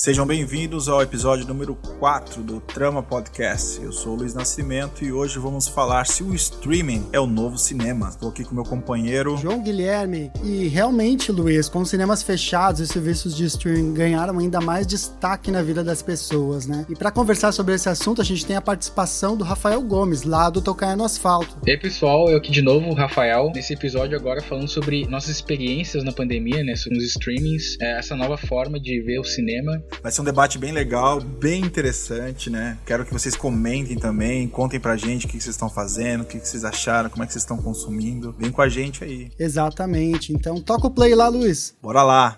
[0.00, 3.82] Sejam bem-vindos ao episódio número 4 do Trama Podcast.
[3.82, 7.58] Eu sou o Luiz Nascimento e hoje vamos falar se o streaming é o novo
[7.58, 8.08] cinema.
[8.08, 10.32] Estou aqui com meu companheiro João Guilherme.
[10.42, 15.50] E realmente, Luiz, com os cinemas fechados e serviços de streaming ganharam ainda mais destaque
[15.50, 16.86] na vida das pessoas, né?
[16.88, 20.48] E para conversar sobre esse assunto, a gente tem a participação do Rafael Gomes, lá
[20.48, 21.58] do Tocaia no Asfalto.
[21.66, 26.02] E aí, pessoal, eu aqui de novo, Rafael, nesse episódio agora falando sobre nossas experiências
[26.02, 30.10] na pandemia, né, sobre os streamings, é, essa nova forma de ver o cinema Vai
[30.10, 32.78] ser um debate bem legal, bem interessante, né?
[32.86, 36.38] Quero que vocês comentem também, contem pra gente o que vocês estão fazendo, o que
[36.38, 38.34] vocês acharam, como é que vocês estão consumindo.
[38.38, 39.30] Vem com a gente aí.
[39.38, 40.32] Exatamente.
[40.32, 41.74] Então toca o play lá, Luiz.
[41.82, 42.36] Bora lá.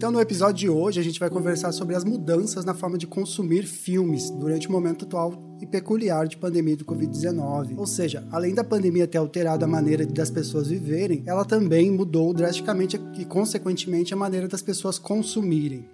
[0.00, 3.06] Então, no episódio de hoje, a gente vai conversar sobre as mudanças na forma de
[3.06, 7.76] consumir filmes durante o momento atual e peculiar de pandemia do Covid-19.
[7.76, 12.32] Ou seja, além da pandemia ter alterado a maneira das pessoas viverem, ela também mudou
[12.32, 15.86] drasticamente e, consequentemente, a maneira das pessoas consumirem.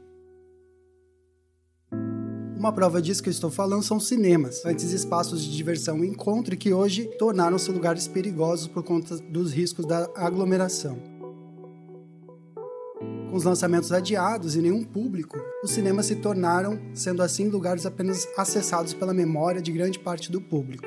[2.57, 6.57] Uma prova disso que eu estou falando são cinemas, antes espaços de diversão e encontro
[6.57, 11.16] que hoje tornaram-se lugares perigosos por conta dos riscos da aglomeração.
[13.37, 18.27] Com os lançamentos adiados e nenhum público, os cinemas se tornaram, sendo assim, lugares apenas
[18.35, 20.87] acessados pela memória de grande parte do público.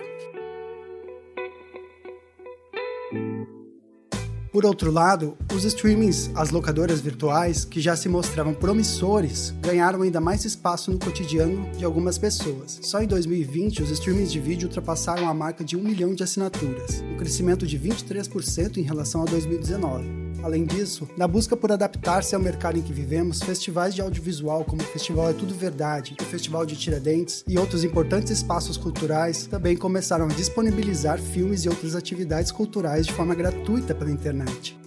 [4.52, 10.20] Por outro lado, os streamings, as locadoras virtuais, que já se mostravam promissores, ganharam ainda
[10.20, 12.80] mais espaço no cotidiano de algumas pessoas.
[12.82, 17.00] Só em 2020, os streamings de vídeo ultrapassaram a marca de um milhão de assinaturas,
[17.14, 20.29] um crescimento de 23% em relação a 2019.
[20.42, 24.82] Além disso, na busca por adaptar-se ao mercado em que vivemos, festivais de audiovisual como
[24.82, 29.76] o Festival É Tudo Verdade, o Festival de Tiradentes e outros importantes espaços culturais também
[29.76, 34.80] começaram a disponibilizar filmes e outras atividades culturais de forma gratuita pela internet.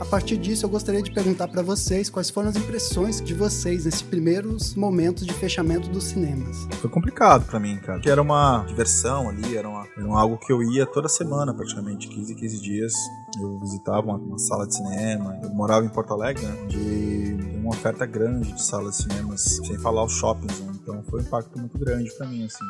[0.00, 3.84] A partir disso, eu gostaria de perguntar para vocês quais foram as impressões de vocês
[3.84, 6.66] nesses primeiros momentos de fechamento dos cinemas.
[6.80, 8.00] Foi complicado para mim, cara.
[8.00, 12.08] Que era uma diversão ali, era, uma, era algo que eu ia toda semana, praticamente,
[12.08, 12.92] 15, 15 dias.
[13.40, 15.38] Eu visitava uma, uma sala de cinema.
[15.42, 16.66] Eu morava em Porto Alegre, né?
[16.66, 20.72] De uma oferta grande de salas de cinemas, sem falar os shoppings, né?
[20.82, 22.64] Então foi um impacto muito grande para mim, assim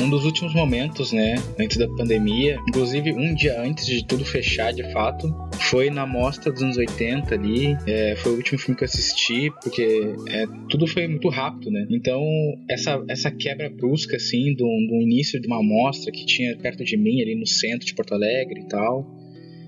[0.00, 4.72] um dos últimos momentos, né, antes da pandemia, inclusive um dia antes de tudo fechar
[4.72, 5.28] de fato,
[5.68, 9.50] foi na mostra dos anos 80 ali, é, foi o último filme que eu assisti,
[9.62, 11.86] porque é, tudo foi muito rápido, né?
[11.90, 12.22] Então,
[12.70, 16.96] essa, essa quebra brusca, assim, do, do início de uma mostra que tinha perto de
[16.96, 19.04] mim, ali no centro de Porto Alegre e tal,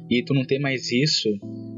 [0.09, 1.29] e tu não tem mais isso,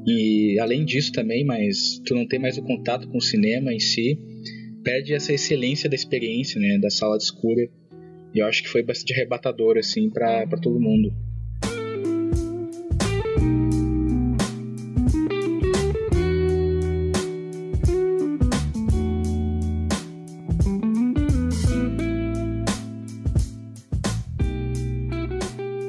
[0.06, 3.80] e além disso também, mas tu não tem mais o contato com o cinema em
[3.80, 4.18] si,
[4.84, 7.68] perde essa excelência da experiência, né, da sala de escura
[8.34, 11.12] e eu acho que foi bastante arrebatador, assim, para todo mundo.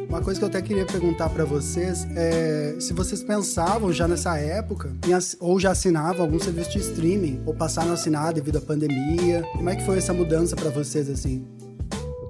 [0.09, 4.37] Uma coisa que eu até queria perguntar para vocês é se vocês pensavam já nessa
[4.37, 4.93] época
[5.39, 9.43] ou já assinavam algum serviço de streaming ou passaram a assinar devido à pandemia.
[9.53, 11.45] Como é que foi essa mudança para vocês assim?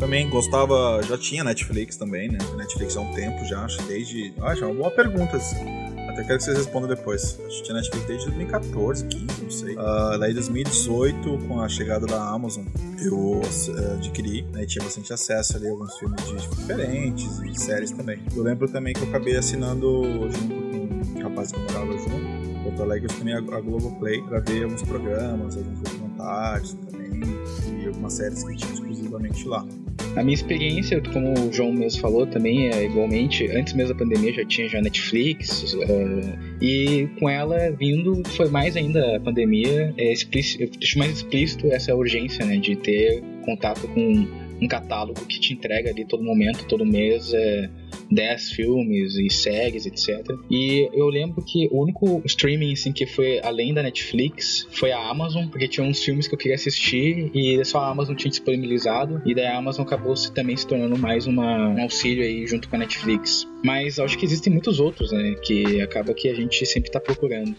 [0.04, 2.38] Também gostava, já tinha Netflix também, né?
[2.58, 4.34] Netflix há um tempo já, acho desde.
[4.42, 5.56] Ah, já é uma boa pergunta, assim.
[6.10, 7.40] Até quero que vocês respondam depois.
[7.48, 9.76] Acho que tinha Netflix desde 2014, 15, não sei.
[9.76, 12.66] Uh, daí 2018, com a chegada da Amazon,
[13.00, 14.64] eu uh, adquiri, né?
[14.64, 16.22] E tinha bastante acesso ali a alguns filmes
[16.58, 18.22] diferentes e séries também.
[18.36, 22.64] Eu lembro também que eu acabei assinando junto com o rapaz que eu morava junto,
[22.64, 27.22] Porto Alegre, eu também a Globoplay pra ver alguns programas, alguns documentários também,
[27.82, 29.66] e algumas séries que tinha exclusivamente lá.
[30.16, 34.32] A minha experiência, como o João mesmo falou também, é igualmente, antes mesmo da pandemia
[34.32, 40.14] já tinha já Netflix, uh, e com ela vindo foi mais ainda a pandemia, é
[40.14, 44.28] explícito, mais explícito essa urgência, né, de ter contato com
[44.64, 47.70] um catálogo que te entrega ali todo momento, todo mês, é,
[48.12, 50.26] 10 filmes e séries, etc.
[50.50, 55.10] E eu lembro que o único streaming assim, que foi além da Netflix foi a
[55.10, 59.22] Amazon, porque tinha uns filmes que eu queria assistir e só a Amazon tinha disponibilizado.
[59.26, 62.70] E daí a Amazon acabou se, também se tornando mais uma, um auxílio aí junto
[62.70, 63.48] com a Netflix.
[63.64, 65.36] Mas acho que existem muitos outros, né?
[65.44, 67.56] Que acaba que a gente sempre está procurando.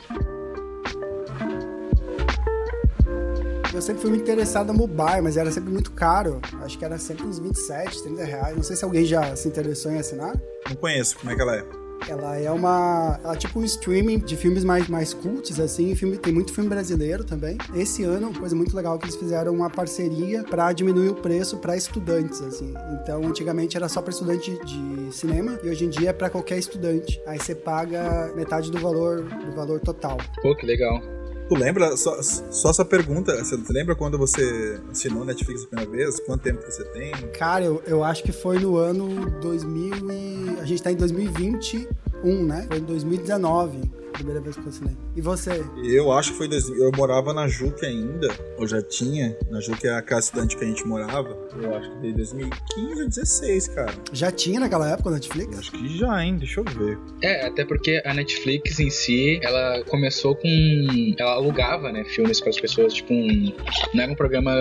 [3.75, 6.41] Eu sempre fui muito interessado no mobile, mas era sempre muito caro.
[6.63, 8.57] Acho que era sempre uns 27, 30 reais.
[8.57, 10.41] Não sei se alguém já se interessou em assinar.
[10.69, 11.85] Não conheço, como é que ela é?
[12.09, 13.19] ela é uma.
[13.23, 15.95] Ela é tipo um streaming de filmes mais, mais cults, assim.
[15.95, 17.59] Filme, tem muito filme brasileiro também.
[17.75, 21.77] Esse ano, coisa muito legal que eles fizeram uma parceria para diminuir o preço para
[21.77, 22.73] estudantes, assim.
[23.01, 26.59] Então, antigamente era só para estudante de cinema e hoje em dia é para qualquer
[26.59, 27.21] estudante.
[27.27, 30.19] Aí você paga metade do valor do valor total.
[30.43, 31.01] Pô, que legal.
[31.49, 36.21] Tu lembra, só, só essa pergunta, você lembra quando você assinou Netflix a primeira vez?
[36.21, 37.13] Quanto tempo que você tem?
[37.39, 40.61] Cara, eu, eu acho que foi no ano 2000 e...
[40.61, 42.65] A gente tá em 2021, né?
[42.67, 44.97] Foi em 2019 primeira vez que eu assinei.
[45.17, 45.65] E você?
[45.85, 46.49] Eu acho que foi.
[46.79, 48.29] Eu morava na Juque ainda.
[48.59, 49.37] Eu já tinha.
[49.51, 51.37] Na Juque é a casa estudante que a gente morava.
[51.61, 53.93] Eu acho que foi 2015 ou 2016, cara.
[54.13, 55.53] Já tinha naquela época a Netflix?
[55.53, 56.37] Eu acho que já, hein?
[56.37, 56.99] Deixa eu ver.
[57.23, 61.15] É, até porque a Netflix em si, ela começou com.
[61.19, 62.95] Ela alugava, né, filmes para as pessoas.
[62.95, 63.53] Tipo, um...
[63.93, 64.53] não era um programa,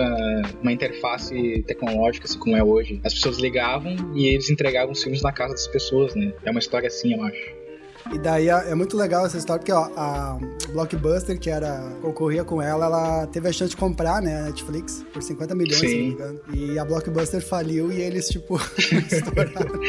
[0.60, 3.00] uma interface tecnológica assim como é hoje.
[3.04, 6.32] As pessoas ligavam e eles entregavam os filmes na casa das pessoas, né?
[6.44, 7.63] É uma história assim, eu acho.
[8.12, 10.38] E daí é muito legal essa história, porque ó, a
[10.72, 15.04] Blockbuster, que era concorria com ela, ela teve a chance de comprar, né, a Netflix
[15.12, 15.88] por 50 milhões, Sim.
[15.88, 16.40] se não me engano.
[16.52, 18.60] E a Blockbuster faliu e eles, tipo,
[19.10, 19.80] estouraram.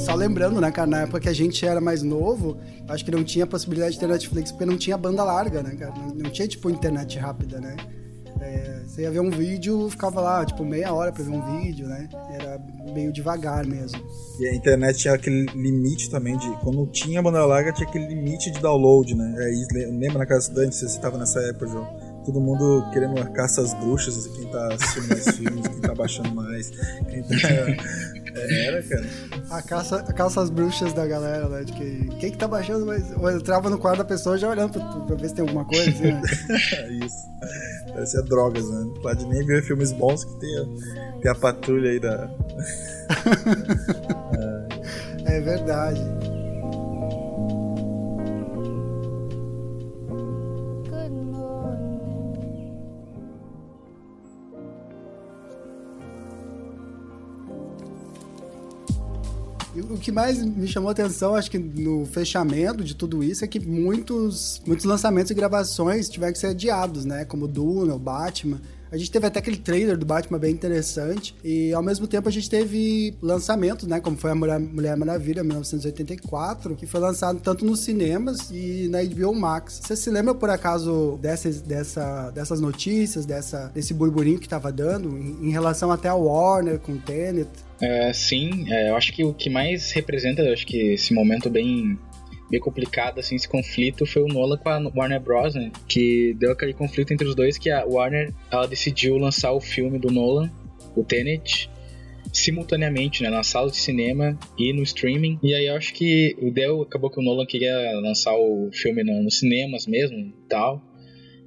[0.00, 2.58] Só lembrando, né, cara, na época que a gente era mais novo,
[2.88, 5.92] acho que não tinha possibilidade de ter Netflix porque não tinha banda larga, né, cara?
[5.94, 7.76] Não, não tinha, tipo, internet rápida, né?
[8.40, 11.86] É, você ia ver um vídeo, ficava lá, tipo, meia hora pra ver um vídeo,
[11.86, 12.08] né?
[12.32, 12.58] Era
[12.92, 14.00] meio devagar mesmo.
[14.38, 16.50] E a internet tinha aquele limite também de.
[16.60, 19.34] Quando tinha banda larga, tinha aquele limite de download, né?
[19.38, 22.10] É, lembra na casa estudante, você estava nessa época, João?
[22.24, 26.34] todo mundo querendo caça às bruxas, assim, quem tá assistindo mais filmes, quem tá baixando
[26.34, 26.70] mais,
[27.08, 27.48] quem tá...
[28.32, 29.06] É, era, cara.
[29.50, 31.64] A caça, a caça às bruxas da galera, né?
[31.64, 33.10] De que, quem que tá baixando mais...
[33.10, 35.90] Eu entrava no quarto da pessoa já olhando pra, pra ver se tem alguma coisa,
[35.90, 36.22] assim, né?
[37.04, 37.30] Isso.
[38.00, 38.80] Parecia drogas, né?
[38.80, 40.50] Não pode nem ver filmes bons que tem,
[41.20, 42.30] tem a patrulha aí da...
[45.26, 46.00] é verdade.
[59.76, 63.60] O que mais me chamou atenção, acho que no fechamento de tudo isso, é que
[63.60, 67.24] muitos, muitos lançamentos e gravações tiveram que ser adiados, né?
[67.24, 68.60] Como Duna, o Batman.
[68.92, 71.34] A gente teve até aquele trailer do Batman bem interessante.
[71.44, 74.00] E ao mesmo tempo a gente teve lançamentos, né?
[74.00, 79.34] Como foi a Mulher Maravilha, 1984, que foi lançado tanto nos cinemas e na HBO
[79.34, 79.80] Max.
[79.82, 85.16] Você se lembra, por acaso, dessas, dessa, dessas notícias, dessa, desse burburinho que tava dando
[85.16, 87.48] em, em relação até ao Warner com Tenet?
[87.80, 91.98] É, sim, é, eu acho que o que mais representa, acho que esse momento bem
[92.50, 95.70] bem complicado, assim, esse conflito foi o Nolan com a Warner Bros, né?
[95.88, 99.98] Que deu aquele conflito entre os dois que a Warner, ela decidiu lançar o filme
[99.98, 100.50] do Nolan,
[100.96, 101.70] o Tenet,
[102.32, 105.38] simultaneamente, né, na sala de cinema e no streaming.
[105.42, 109.04] E aí eu acho que o Dell acabou que o Nolan queria lançar o filme
[109.04, 110.82] no, nos cinemas mesmo, e tal.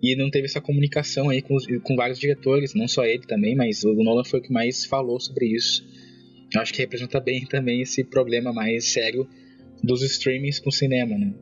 [0.02, 3.84] E não teve essa comunicação aí com, com vários diretores, não só ele também, mas
[3.84, 5.86] o Nolan foi o que mais falou sobre isso.
[6.54, 9.28] Eu acho que representa bem também esse problema mais sério
[9.83, 11.33] dos streamings com cinema, né?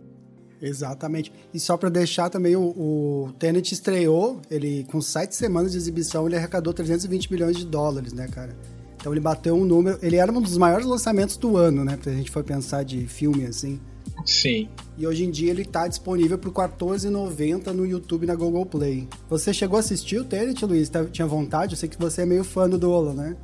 [0.61, 1.31] Exatamente.
[1.53, 6.27] E só para deixar também, o, o Tenet estreou, ele com sete semanas de exibição,
[6.27, 8.55] ele arrecadou 320 milhões de dólares, né, cara?
[8.95, 9.97] Então ele bateu um número.
[10.01, 11.97] Ele era um dos maiores lançamentos do ano, né?
[12.01, 13.79] Se a gente for pensar de filme assim.
[14.23, 14.69] Sim.
[14.97, 19.07] E hoje em dia ele tá disponível por R$14,90 no YouTube na Google Play.
[19.27, 20.89] Você chegou a assistir o Tenet, Luiz?
[20.89, 21.73] Tá, tinha vontade?
[21.73, 23.37] Eu sei que você é meio fã do Dolan, né?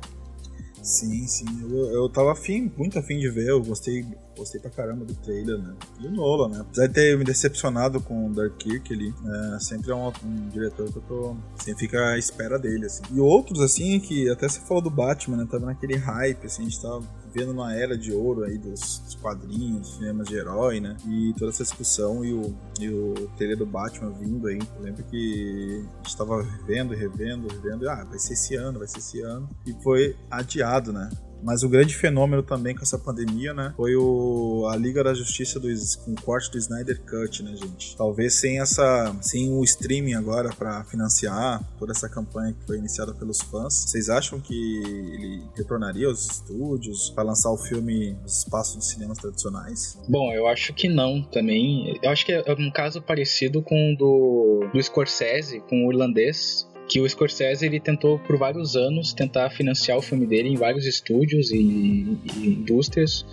[0.88, 1.44] Sim, sim.
[1.60, 3.50] Eu, eu tava afim, muito afim de ver.
[3.50, 5.74] Eu gostei, gostei pra caramba do trailer, né?
[6.00, 6.60] E o Nolan, né?
[6.62, 9.14] Apesar de ter me decepcionado com o Dark Kirk ali,
[9.54, 11.36] é, sempre é um, um, diretor que eu tô.
[11.62, 13.02] Sempre fica à espera dele, assim.
[13.12, 15.48] E outros, assim, que até você falou do Batman, né?
[15.50, 17.02] Tava naquele hype, assim, a gente tava
[17.32, 20.96] vendo uma era de ouro aí dos, dos quadrinhos, cinemas de herói, né?
[21.06, 24.58] E toda essa discussão e o, e o trailer do Batman vindo aí.
[24.76, 27.84] Eu lembro que a gente tava vendo, revendo, revendo.
[27.84, 29.48] E, ah, vai ser esse ano, vai ser esse ano.
[29.66, 31.08] E foi adiado, né?
[31.42, 35.58] Mas o grande fenômeno também com essa pandemia, né, foi o, a Liga da Justiça
[35.58, 35.68] do,
[36.04, 37.96] com o corte do Snyder Cut, né, gente?
[37.96, 43.14] Talvez sem essa, sem o streaming agora para financiar toda essa campanha que foi iniciada
[43.14, 48.78] pelos fãs, vocês acham que ele retornaria aos estúdios para lançar o filme nos espaços
[48.78, 49.98] de cinemas tradicionais?
[50.08, 51.98] Bom, eu acho que não também.
[52.02, 56.68] Eu acho que é um caso parecido com o do, do Scorsese, com o irlandês,
[56.88, 60.86] que o Scorsese ele tentou por vários anos tentar financiar o filme dele em vários
[60.86, 63.26] estúdios e, e indústrias.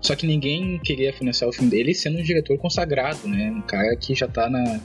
[0.00, 3.50] Só que ninguém queria financiar o filme dele sendo um diretor consagrado, né?
[3.50, 4.80] Um cara que já tá na.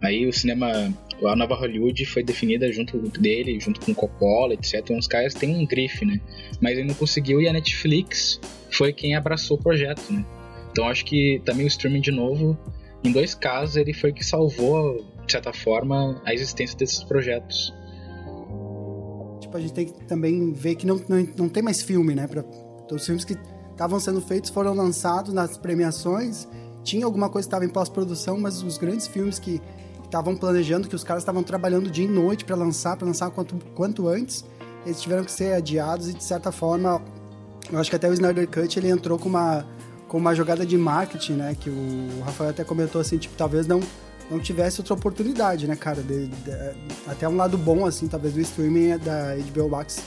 [0.00, 0.92] Aí o cinema
[1.24, 4.90] a nova Hollywood foi definida junto dele, junto com Coppola, etc.
[4.90, 6.20] Os caras têm um grife, né?
[6.60, 8.40] Mas ele não conseguiu e a Netflix
[8.70, 10.24] foi quem abraçou o projeto, né?
[10.70, 12.58] Então acho que também o streaming de novo,
[13.04, 17.72] em dois casos, ele foi que salvou, de certa forma, a existência desses projetos.
[19.40, 22.26] Tipo, a gente tem que também ver que não, não, não tem mais filme, né?
[22.26, 22.44] Pra,
[22.84, 23.36] então, os filmes que
[23.70, 26.46] estavam sendo feitos foram lançados nas premiações,
[26.82, 29.60] tinha alguma coisa que estava em pós-produção, mas os grandes filmes que
[30.04, 33.56] estavam planejando, que os caras estavam trabalhando dia e noite para lançar, para lançar quanto,
[33.74, 34.44] quanto antes,
[34.84, 37.02] eles tiveram que ser adiados e de certa forma,
[37.72, 39.66] eu acho que até o Snyder Cut ele entrou com uma
[40.06, 43.80] com uma jogada de marketing, né, que o Rafael até comentou assim, tipo, talvez não
[44.30, 46.50] não tivesse outra oportunidade, né, cara, de, de,
[47.06, 50.02] até um lado bom assim, talvez do streaming da HBO Max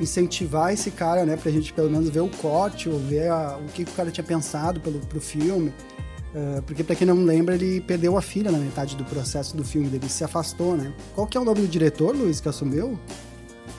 [0.00, 3.66] incentivar esse cara, né, pra gente pelo menos ver o corte ou ver a, o
[3.72, 5.72] que, que, o cara tinha pensado pelo, pro filme.
[6.34, 9.62] Uh, porque, para quem não lembra, ele perdeu a filha na metade do processo do
[9.62, 10.94] filme dele, se afastou, né?
[11.14, 12.98] Qual que é o nome do diretor, Luiz, que assumiu?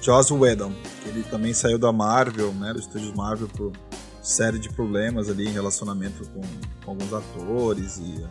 [0.02, 0.72] Joss Whedon.
[1.08, 2.72] Ele também saiu da Marvel, né?
[2.72, 3.72] Do estúdio Marvel por
[4.22, 6.42] série de problemas ali em relacionamento com,
[6.86, 8.24] com alguns atores e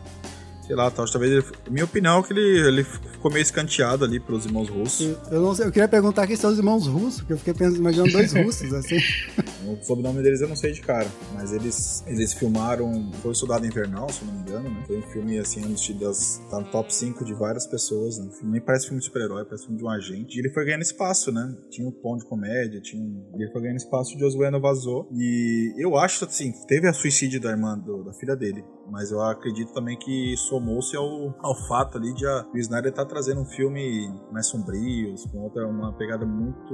[0.65, 4.45] sei lá, talvez ele, minha opinião é que ele, ele ficou meio escanteado ali pelos
[4.45, 5.17] irmãos russos.
[5.29, 7.77] Eu, não sei, eu queria perguntar quem são os irmãos russos, porque eu fiquei pensando,
[7.77, 8.97] imaginando dois russos, assim.
[9.63, 13.65] O sobrenome deles eu não sei de cara, mas eles, eles filmaram, foi o Soldado
[13.65, 14.83] Invernal, se não me engano, né?
[14.85, 18.29] Foi um filme, assim, um das, tá no top 5 de várias pessoas, né?
[18.43, 20.35] Nem parece filme de super-herói, parece filme de um agente.
[20.35, 21.55] E ele foi ganhando espaço, né?
[21.69, 23.03] Tinha um tom de comédia, tinha
[23.35, 25.07] ele foi ganhando espaço, o Josué vazou.
[25.13, 29.21] E eu acho, assim, teve a suicídio da irmã, do, da filha dele, mas eu
[29.21, 33.45] acredito também que somou-se ao, ao fato ali de a, o Snyder tá trazendo um
[33.45, 36.73] filme mais sombrio, com outra, uma pegada muito,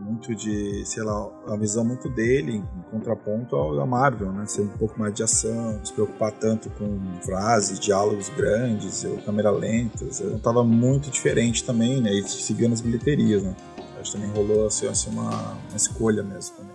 [0.00, 4.46] muito de, sei lá, a visão muito dele, em contraponto ao Marvel, né?
[4.46, 10.20] Ser um pouco mais de ação, se preocupar tanto com frases, diálogos grandes, câmera lentas.
[10.20, 12.12] Eu tava muito diferente também, né?
[12.12, 13.54] E se via nas bilheterias, né?
[14.00, 16.69] Acho que também rolou assim, assim uma, uma escolha mesmo também.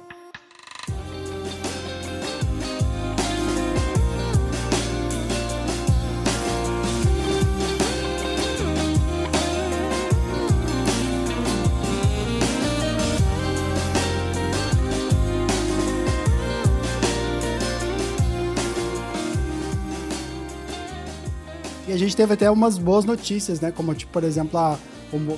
[22.06, 23.72] Gente teve até umas boas notícias, né?
[23.72, 24.78] Como, tipo, por exemplo, a,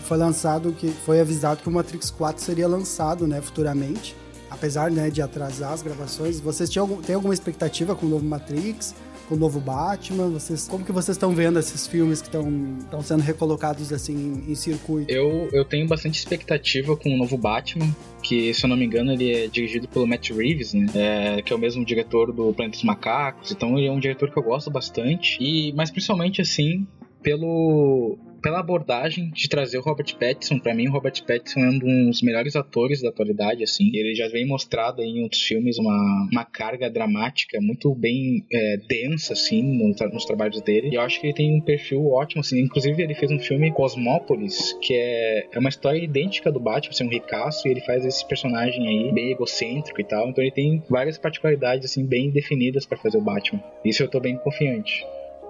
[0.04, 4.16] foi lançado, que foi avisado que o Matrix 4 seria lançado, né, futuramente.
[4.50, 6.40] Apesar, né, de atrasar as gravações.
[6.40, 8.96] Vocês tinham, têm alguma expectativa com o novo Matrix?
[9.28, 10.30] Com o novo Batman?
[10.30, 15.12] Vocês, como que vocês estão vendo esses filmes que estão sendo recolocados assim em, circuito?
[15.12, 17.88] Eu, eu tenho bastante expectativa com o novo Batman,
[18.24, 20.86] que se eu não me engano ele é dirigido pelo Matt Reeves, né?
[20.96, 23.52] É, que é o mesmo diretor do Planeta dos Macacos.
[23.52, 25.38] Então ele é um diretor que eu gosto bastante.
[25.42, 26.88] E mas principalmente assim
[27.22, 31.80] pelo pela abordagem de trazer o Robert Pattinson, para mim o Robert Pattinson é um
[31.80, 33.92] dos melhores atores da atualidade, assim.
[33.94, 39.34] Ele já vem mostrado em outros filmes uma, uma carga dramática muito bem é, densa,
[39.34, 40.92] assim, nos, trabalhos dele.
[40.92, 42.62] E eu acho que ele tem um perfil ótimo, assim.
[42.62, 47.04] Inclusive ele fez um filme Cosmópolis, que é, é uma história idêntica do Batman, assim,
[47.04, 50.30] um ricaço, e ele faz esse personagem aí bem egocêntrico e tal.
[50.30, 53.62] Então ele tem várias particularidades, assim, bem definidas para fazer o Batman.
[53.84, 55.06] Isso eu tô bem confiante.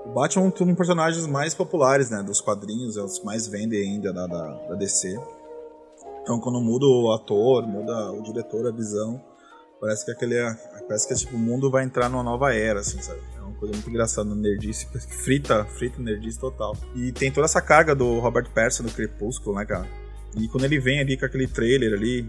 [0.07, 3.45] O Batman é um dos personagens mais populares, né, dos quadrinhos, é os que mais
[3.45, 5.19] vendem ainda da, da, da, DC.
[6.21, 9.21] Então, quando muda o ator, muda o diretor, a visão,
[9.81, 10.53] parece que aquele, é,
[10.87, 13.19] parece que tipo, o mundo vai entrar numa nova era, assim, sabe?
[13.37, 14.87] É uma coisa muito engraçada nerdice,
[15.23, 16.75] frita, frita nerdice total.
[16.95, 19.87] E tem toda essa carga do Robert Pattinson no Crepúsculo, né, cara?
[20.37, 22.25] E quando ele vem ali com aquele trailer ali,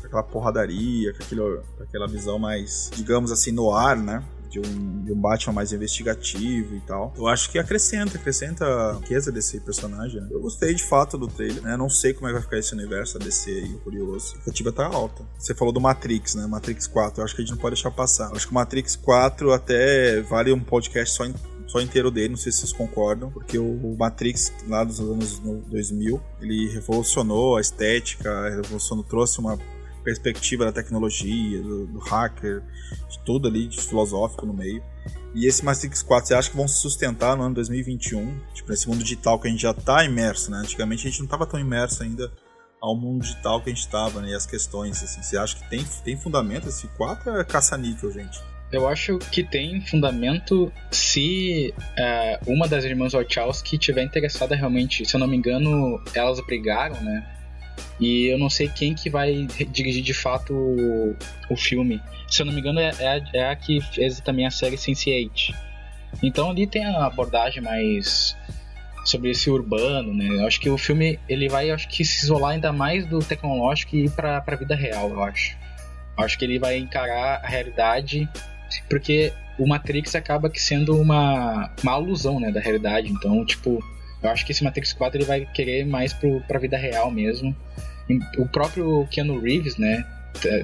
[0.00, 4.22] com aquela porradaria, com, aquele, com aquela visão mais, digamos assim, no ar, né?
[4.60, 7.12] De um, de um Batman mais investigativo e tal.
[7.16, 10.20] Eu acho que acrescenta, acrescenta a riqueza desse personagem.
[10.20, 10.28] Né?
[10.30, 11.76] Eu gostei de fato do trailer, né?
[11.76, 14.34] Não sei como é que vai ficar esse universo da DC aí, curioso.
[14.34, 15.24] A expectativa tá alta.
[15.38, 16.46] Você falou do Matrix, né?
[16.46, 18.30] Matrix 4, eu acho que a gente não pode deixar passar.
[18.30, 21.34] Eu acho que o Matrix 4 até vale um podcast só em
[21.66, 26.20] só inteiro dele, não sei se vocês concordam, porque o Matrix lá dos anos 2000,
[26.40, 29.58] ele revolucionou a estética, revolucionou, trouxe uma
[30.06, 32.62] perspectiva da tecnologia, do, do hacker,
[33.10, 34.80] de tudo ali, de filosófico no meio.
[35.34, 38.40] E esse Matrix 4, você acha que vão se sustentar no ano 2021?
[38.54, 40.58] Tipo, nesse mundo digital que a gente já está imerso, né?
[40.58, 42.32] Antigamente a gente não estava tão imerso ainda
[42.80, 44.30] ao mundo digital que a gente estava, né?
[44.30, 45.20] E as questões, assim.
[45.22, 48.40] Você acha que tem, tem fundamento esse 4 é caça-níquel, gente?
[48.70, 55.04] Eu acho que tem fundamento se é, uma das irmãs Wachowski tiver interessada realmente.
[55.04, 57.35] Se eu não me engano, elas brigaram, né?
[57.98, 61.16] E eu não sei quem que vai dirigir de fato o,
[61.50, 62.00] o filme.
[62.28, 65.54] Se eu não me engano, é, é, é a que fez também a série Sense8.
[66.22, 68.36] Então ali tem a abordagem mais
[69.04, 70.26] sobre esse urbano, né?
[70.26, 73.94] Eu acho que o filme ele vai, acho que se isolar ainda mais do tecnológico
[73.94, 75.56] e ir para a vida real, eu acho.
[76.18, 78.28] Eu acho que ele vai encarar a realidade,
[78.88, 83.08] porque o Matrix acaba que sendo uma, uma alusão, né, da realidade.
[83.10, 83.82] Então, tipo,
[84.22, 87.54] eu acho que esse Matrix 4 ele vai querer mais pro, pra vida real mesmo.
[88.38, 90.04] O próprio Keanu Reeves, né,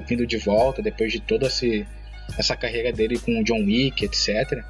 [0.07, 4.63] vindo de volta depois de toda essa carreira dele com o John Wick, etc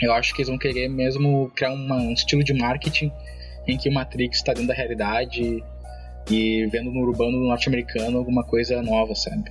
[0.00, 3.12] eu acho que eles vão querer mesmo criar uma, um estilo de marketing
[3.66, 5.62] em que o Matrix está dentro da realidade
[6.30, 9.50] e vendo no urbano norte-americano alguma coisa nova, sabe?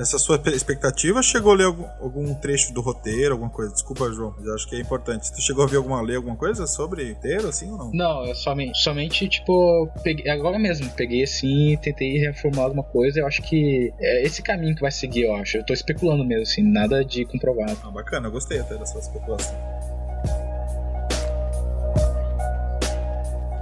[0.00, 3.70] Essa sua expectativa chegou a ler algum, algum, trecho do roteiro, alguma coisa?
[3.70, 5.30] Desculpa, João, mas eu acho que é importante.
[5.30, 7.90] Tu chegou a ver alguma, ler alguma coisa sobre roteiro, assim ou não?
[7.92, 13.20] Não, eu somente, somente tipo, peguei, agora mesmo, peguei assim tentei reformular alguma coisa.
[13.20, 15.58] Eu acho que é esse caminho que vai seguir, eu acho.
[15.58, 17.76] Eu tô especulando mesmo, assim, nada de comprovado.
[17.84, 19.79] Ah, bacana, eu gostei até dessa especulação.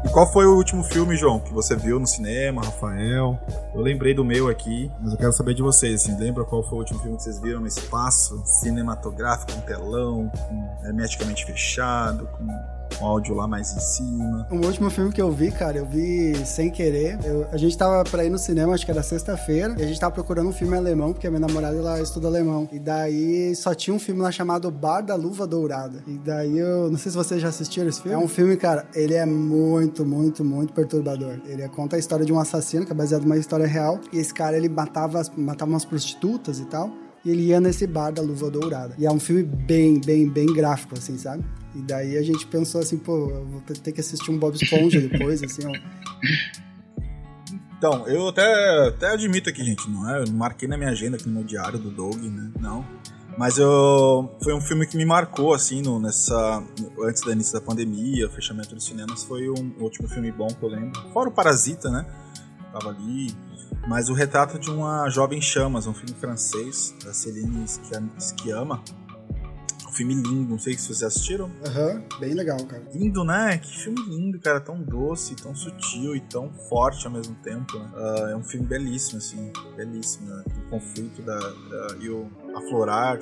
[0.08, 3.38] E qual foi o último filme, João, que você viu no cinema, Rafael?
[3.74, 6.78] Eu lembrei do meu aqui, mas eu quero saber de vocês, assim, lembra qual foi
[6.78, 12.46] o último filme que vocês viram no espaço cinematográfico, um telão, com, hermeticamente fechado, com
[13.00, 14.46] um áudio lá mais em cima.
[14.50, 17.18] O último filme que eu vi, cara, eu vi sem querer.
[17.24, 19.98] Eu, a gente tava pra ir no cinema, acho que era sexta-feira, e a gente
[19.98, 22.68] tava procurando um filme alemão, porque a minha namorada ela estuda alemão.
[22.72, 26.02] E daí só tinha um filme lá chamado Bar da Luva Dourada.
[26.06, 28.14] E daí eu não sei se vocês já assistiram esse filme.
[28.14, 31.38] É um filme, cara, ele é muito, muito, muito perturbador.
[31.46, 34.00] Ele conta a história de um assassino, que é baseado numa história real.
[34.12, 36.90] E esse cara, ele matava, matava umas prostitutas e tal
[37.24, 38.94] e ele ia nesse bar da Luva Dourada.
[38.98, 41.44] E é um filme bem, bem, bem gráfico, assim, sabe?
[41.74, 45.42] E daí a gente pensou assim, pô, vou ter que assistir um Bob Esponja depois,
[45.42, 45.72] assim, ó.
[47.76, 50.22] Então, eu até, até admito aqui, gente, não é?
[50.22, 52.50] Eu marquei na minha agenda aqui no meu diário do Doug, né?
[52.58, 52.84] Não.
[53.38, 56.60] Mas eu foi um filme que me marcou assim no, nessa
[57.00, 60.60] antes do início da pandemia, fechamento dos cinemas foi um, o último filme bom que
[60.60, 61.00] eu lembro.
[61.12, 62.04] Fora o Parasita, né?
[62.72, 63.32] Tava ali,
[63.86, 67.64] mas o retrato de uma jovem chamas, um filme francês da Céline
[68.18, 68.82] Sciamma,
[69.92, 71.50] filme lindo, não sei se vocês assistiram.
[71.66, 72.82] Aham, uhum, bem legal, cara.
[72.94, 73.58] Lindo, né?
[73.58, 74.60] Que filme lindo, cara.
[74.60, 77.78] Tão doce, tão sutil e tão forte ao mesmo tempo.
[77.78, 77.90] Né?
[77.94, 79.52] Uh, é um filme belíssimo, assim.
[79.76, 80.44] Belíssimo, né?
[80.66, 83.18] O conflito da, da, e o aflorar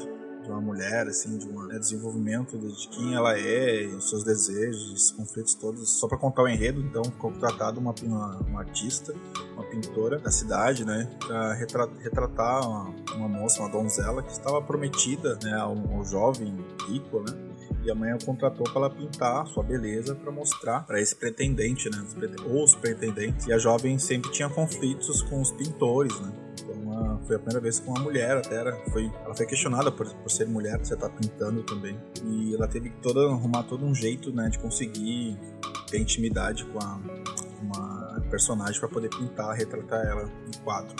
[0.46, 4.92] de uma mulher, assim, de um né, desenvolvimento de quem ela é, os seus desejos,
[4.94, 5.98] esses conflitos todos.
[5.98, 9.14] Só para contar o enredo, então, ficou tratado uma, uma, uma, artista,
[9.54, 15.38] uma pintora da cidade, né, para retratar uma, uma, moça, uma donzela que estava prometida,
[15.42, 17.45] né, a um, jovem rico, né,
[17.84, 21.88] e a mãe a contratou para ela pintar sua beleza para mostrar para esse pretendente,
[21.90, 22.04] né,
[22.46, 23.46] ou os pretendentes.
[23.46, 26.32] E a jovem sempre tinha conflitos com os pintores, né
[26.96, 30.12] uma, foi a primeira vez com uma mulher até era, foi, ela foi questionada por,
[30.14, 31.98] por ser mulher, você tá pintando também.
[32.24, 35.38] E ela teve que toda, arrumar todo um jeito, né, de conseguir
[35.90, 37.00] ter intimidade com a,
[37.60, 40.94] uma personagem para poder pintar, retratar ela em quadro.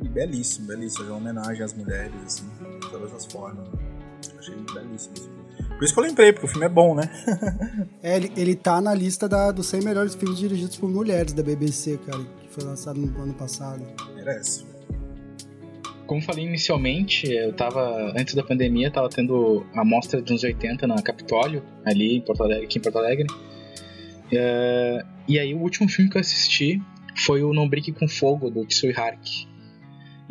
[0.00, 2.48] E belíssimo, belíssimo, é uma homenagem às mulheres, assim,
[2.80, 3.68] de todas as formas.
[4.38, 5.37] Achei belíssimo.
[5.78, 7.08] Por isso que eu lembrei, porque o filme é bom, né?
[8.02, 11.42] é, ele, ele tá na lista da, dos 100 melhores filmes dirigidos por mulheres da
[11.42, 13.86] BBC, cara, que foi lançado no ano passado.
[14.16, 14.66] Merece
[16.08, 21.02] como falei inicialmente, eu tava, antes da pandemia, tava tendo a mostra dos 80 na
[21.02, 23.26] Capitólio, ali em Porto Alegre, aqui em Porto Alegre.
[24.32, 26.80] Uh, e aí o último filme que eu assisti
[27.14, 29.20] foi o Não Brinque com Fogo, do Tsui Hark.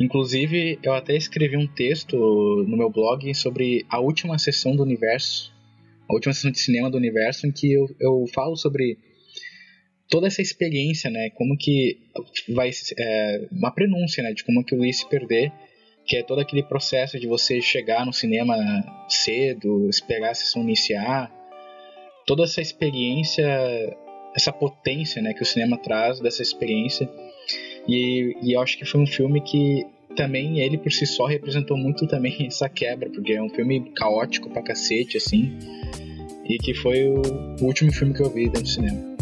[0.00, 5.52] Inclusive, eu até escrevi um texto no meu blog sobre a última sessão do universo,
[6.08, 8.96] a última sessão de cinema do universo, em que eu, eu falo sobre
[10.08, 11.30] toda essa experiência, né?
[11.30, 11.98] Como que
[12.48, 14.32] vai é, uma prenúncia, né?
[14.32, 15.52] De como que o Luiz se perder
[16.08, 18.56] que é todo aquele processo de você chegar no cinema
[19.08, 21.30] cedo, esperar a sessão iniciar,
[22.26, 23.46] toda essa experiência,
[24.34, 27.08] essa potência né, que o cinema traz dessa experiência.
[27.88, 31.76] E, e eu acho que foi um filme que também ele por si só representou
[31.76, 35.56] muito também essa quebra, porque é um filme caótico pra cacete, assim,
[36.44, 37.22] e que foi o,
[37.62, 39.16] último filme que eu vi dentro do cinema.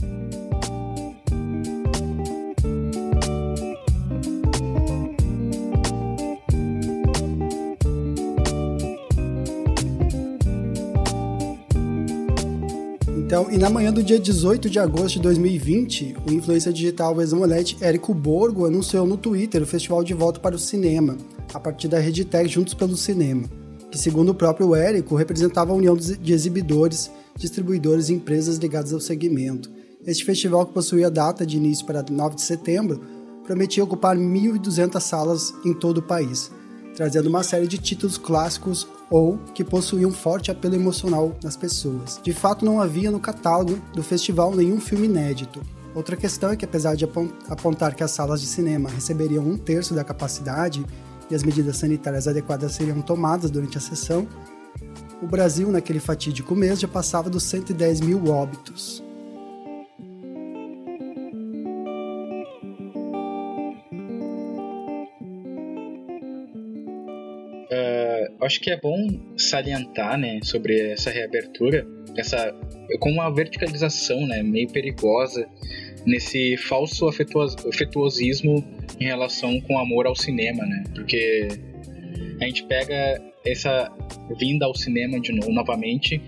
[13.39, 17.77] Então, e na manhã do dia 18 de agosto de 2020, o influencer digital ex-mulete
[17.83, 21.19] Érico Borgo anunciou no Twitter o festival de volta para o cinema,
[21.53, 23.45] a partir da RedTech Juntos pelo Cinema,
[23.91, 29.01] que segundo o próprio Érico, representava a união de exibidores, distribuidores e empresas ligadas ao
[29.01, 29.71] segmento.
[30.07, 33.03] Este festival, que possuía data de início para 9 de setembro,
[33.45, 36.51] prometia ocupar 1.200 salas em todo o país,
[36.97, 42.21] trazendo uma série de títulos clássicos ou que possuíam forte apelo emocional nas pessoas.
[42.23, 45.61] De fato, não havia no catálogo do festival nenhum filme inédito.
[45.95, 47.05] Outra questão é que, apesar de
[47.49, 50.85] apontar que as salas de cinema receberiam um terço da capacidade
[51.31, 54.29] e as medidas sanitárias adequadas seriam tomadas durante a sessão,
[55.23, 59.06] o Brasil, naquele fatídico mês, já passava dos 110 mil óbitos.
[68.57, 72.55] Acho que é bom salientar né, sobre essa reabertura, essa
[73.01, 75.47] com uma verticalização né, meio perigosa
[76.07, 78.65] nesse falso afetuos, afetuosismo
[78.99, 80.85] em relação com amor ao cinema, né?
[80.95, 81.49] Porque
[82.41, 83.93] a gente pega essa
[84.39, 86.23] vinda ao cinema de novo, novamente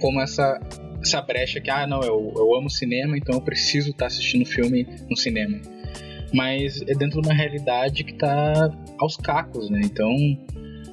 [0.00, 0.60] como essa
[1.00, 4.44] essa brecha que ah não eu, eu amo cinema então eu preciso estar tá assistindo
[4.44, 5.60] filme no cinema
[6.34, 10.10] mas é dentro de uma realidade que está aos cacos né então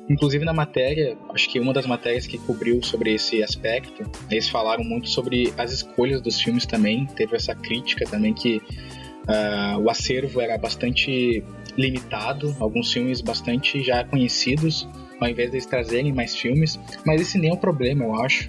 [0.10, 4.84] inclusive na matéria acho que uma das matérias que cobriu sobre esse aspecto eles falaram
[4.84, 10.42] muito sobre as escolhas dos filmes também teve essa crítica também que uh, o acervo
[10.42, 11.44] era bastante
[11.78, 14.88] limitado alguns filmes bastante já conhecidos
[15.24, 16.80] ao invés de eles trazerem mais filmes.
[17.06, 18.48] Mas esse nem é o problema, eu acho.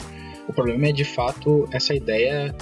[0.49, 2.55] O problema é de fato essa ideia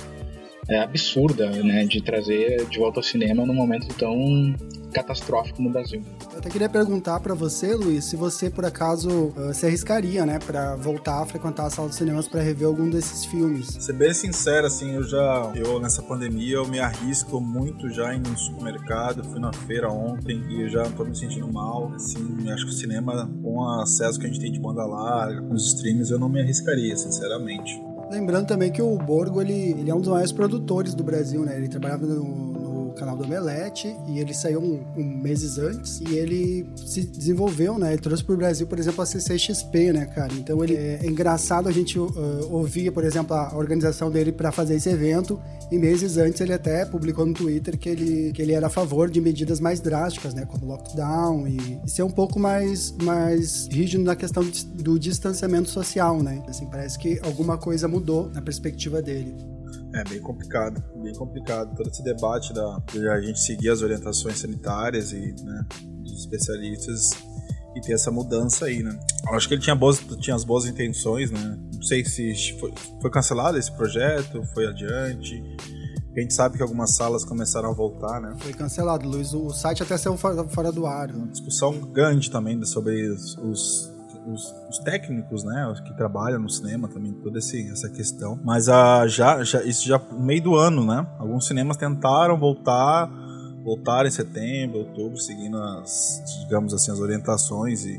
[0.68, 4.54] é, absurda, né, de trazer de volta ao cinema num momento tão
[4.92, 6.02] catastrófico no Brasil.
[6.32, 10.38] Eu até queria perguntar para você, Luiz, se você por acaso uh, se arriscaria, né,
[10.38, 13.68] para voltar a frequentar a sala de cinemas para rever algum desses filmes.
[13.68, 18.20] Ser bem sincero, assim, eu já, eu nessa pandemia eu me arrisco muito já em
[18.20, 22.66] um supermercado, fui na feira ontem e eu já tô me sentindo mal, assim, acho
[22.66, 25.66] que o cinema com o acesso que a gente tem de banda larga, com os
[25.68, 27.91] streams, eu não me arriscaria, sinceramente.
[28.12, 31.56] Lembrando também que o Borgo, ele, ele é um dos maiores produtores do Brasil, né?
[31.56, 32.51] Ele trabalhava no,
[32.92, 37.92] canal do Omelete e ele saiu um, um, meses antes e ele se desenvolveu, né?
[37.92, 40.32] Ele trouxe pro Brasil, por exemplo, a CCXP, né, cara?
[40.34, 42.10] Então ele é, é engraçado a gente uh,
[42.50, 46.84] ouvir, por exemplo, a organização dele para fazer esse evento e meses antes ele até
[46.84, 50.44] publicou no Twitter que ele, que ele era a favor de medidas mais drásticas, né,
[50.44, 56.22] como lockdown e, e ser um pouco mais, mais rígido na questão do distanciamento social,
[56.22, 56.42] né?
[56.46, 59.51] Assim, parece que alguma coisa mudou na perspectiva dele.
[59.94, 61.74] É bem complicado, bem complicado.
[61.76, 65.66] Todo esse debate da de a gente seguir as orientações sanitárias e né,
[66.02, 67.10] dos especialistas
[67.76, 68.98] e ter essa mudança aí, né?
[69.26, 71.58] Eu acho que ele tinha, boas, tinha as boas intenções, né?
[71.74, 75.42] Não sei se foi, foi cancelado esse projeto, foi adiante.
[76.14, 78.34] A gente sabe que algumas salas começaram a voltar, né?
[78.38, 79.32] Foi cancelado, Luiz.
[79.32, 81.10] O site até saiu fora, fora do ar.
[81.10, 83.91] Uma discussão grande também sobre os, os
[84.26, 88.38] os, os, técnicos, né, os que trabalham no cinema também, toda esse, essa questão.
[88.44, 91.06] Mas a, já, já, isso já no meio do ano, né?
[91.18, 93.10] Alguns cinemas tentaram voltar,
[93.64, 97.98] voltar em setembro, outubro, seguindo as, digamos assim, as orientações e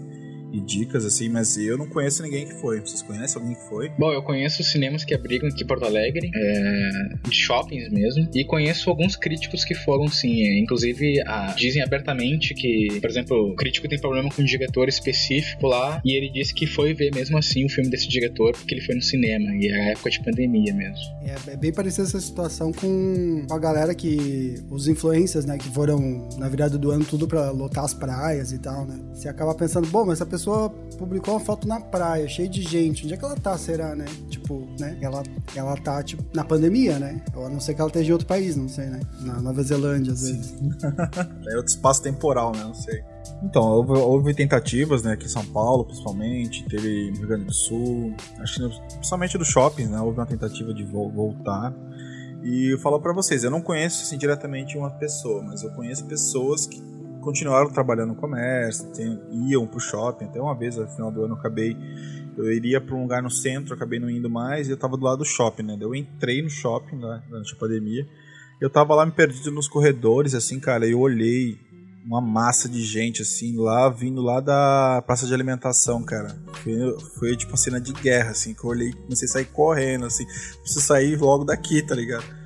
[0.53, 2.79] e dicas, assim, mas eu não conheço ninguém que foi.
[2.79, 3.89] Vocês conhecem alguém que foi?
[3.97, 6.89] Bom, eu conheço cinemas que abrigam aqui em Porto Alegre, é,
[7.27, 10.43] de shoppings mesmo, e conheço alguns críticos que foram, sim.
[10.43, 14.87] É, inclusive, a, dizem abertamente que, por exemplo, o crítico tem problema com um diretor
[14.87, 18.75] específico lá, e ele disse que foi ver mesmo assim o filme desse diretor, porque
[18.75, 21.03] ele foi no cinema, e é época de pandemia mesmo.
[21.25, 24.55] É, é bem parecida essa situação com a galera que.
[24.69, 28.59] os influencers, né, que foram na virada do ano tudo pra lotar as praias e
[28.59, 28.99] tal, né?
[29.13, 32.61] Você acaba pensando, bom, mas essa pessoa pessoa publicou uma foto na praia, cheia de
[32.61, 33.05] gente.
[33.05, 34.05] Onde é que ela tá, será, né?
[34.29, 34.97] Tipo, né?
[35.01, 35.23] Ela,
[35.55, 37.21] ela tá, tipo, na pandemia, né?
[37.33, 38.99] Ou a não ser que ela esteja em outro país, não sei, né?
[39.21, 40.53] Na Nova Zelândia, às vezes.
[41.47, 42.63] é outro espaço temporal, né?
[42.63, 43.01] Não sei.
[43.41, 47.53] Então, houve, houve, tentativas, né, aqui em São Paulo, principalmente, teve no Rio Grande do
[47.53, 51.73] Sul, acho que principalmente do shopping, né, houve uma tentativa de vo voltar.
[52.43, 56.03] E eu falo para vocês, eu não conheço assim, diretamente uma pessoa, mas eu conheço
[56.05, 56.81] pessoas que
[57.23, 60.25] continuaram trabalhando no comércio, tem, iam pro shopping.
[60.25, 61.75] Até uma vez, no final do ano, eu acabei.
[62.37, 65.03] Eu iria para um lugar no centro, acabei não indo mais, e eu tava do
[65.03, 65.77] lado do shopping, né?
[65.79, 68.07] Eu entrei no shopping né, durante a pandemia.
[68.59, 71.59] Eu tava lá me perdido nos corredores, assim, cara, eu olhei
[72.05, 76.35] uma massa de gente, assim, lá, vindo lá da praça de alimentação, cara.
[76.63, 76.73] Foi,
[77.17, 80.25] foi tipo uma cena de guerra, assim, que eu olhei, comecei a sair correndo, assim,
[80.61, 82.42] preciso sair logo daqui, tá ligado?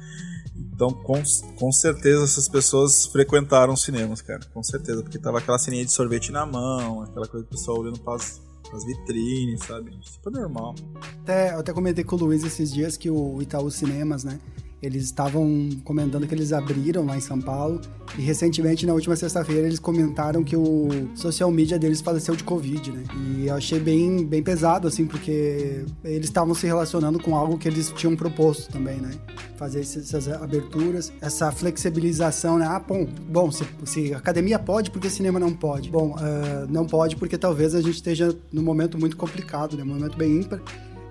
[0.78, 1.24] Então, com,
[1.56, 4.42] com certeza, essas pessoas frequentaram os cinemas, cara.
[4.54, 8.00] Com certeza, porque tava aquela ceninha de sorvete na mão, aquela coisa do pessoal olhando
[8.00, 9.98] para as vitrines, sabe?
[10.04, 10.76] Super normal.
[11.24, 14.40] Até, eu até comentei com o Luiz esses dias que o Itaú Cinemas, né?
[14.82, 17.82] Eles estavam comentando que eles abriram lá em São Paulo
[18.16, 22.92] e recentemente, na última sexta-feira, eles comentaram que o social media deles faleceu de Covid,
[22.92, 23.04] né?
[23.16, 27.68] E eu achei bem, bem pesado, assim, porque eles estavam se relacionando com algo que
[27.68, 29.12] eles tinham proposto também, né?
[29.58, 32.68] Fazer essas aberturas, essa flexibilização, né?
[32.68, 35.90] Ah, bom, bom se, se academia pode, porque cinema não pode?
[35.90, 39.84] Bom, uh, não pode porque talvez a gente esteja num momento muito complicado, né?
[39.84, 40.62] Um momento bem ímpar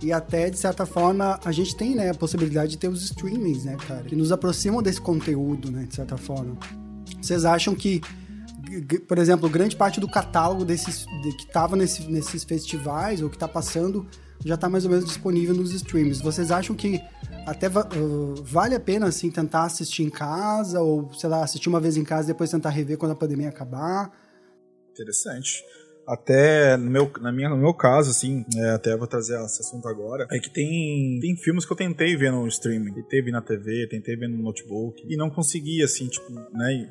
[0.03, 3.65] e até, de certa forma, a gente tem, né, a possibilidade de ter os streamings,
[3.65, 4.03] né, cara?
[4.03, 6.57] Que nos aproximam desse conteúdo, né, de certa forma.
[7.21, 8.01] Vocês acham que,
[9.09, 13.37] por exemplo, grande parte do catálogo desses, de, que estava nesse, nesses festivais ou que
[13.37, 14.07] está passando
[14.45, 16.23] já está mais ou menos disponível nos streams.
[16.23, 17.01] Vocês acham que
[17.47, 21.81] até uh, vale a pena, assim, tentar assistir em casa ou, sei lá, assistir uma
[21.81, 24.13] vez em casa e depois tentar rever quando a pandemia acabar?
[24.93, 25.65] Interessante
[26.07, 29.89] até no meu, na minha, no meu caso, assim, é, até vou trazer esse assunto
[29.89, 33.43] agora, é que tem, tem filmes que eu tentei ver no streaming, tentei ver na
[33.43, 36.89] TV, tentei ver no notebook, e não consegui, assim, tipo, né,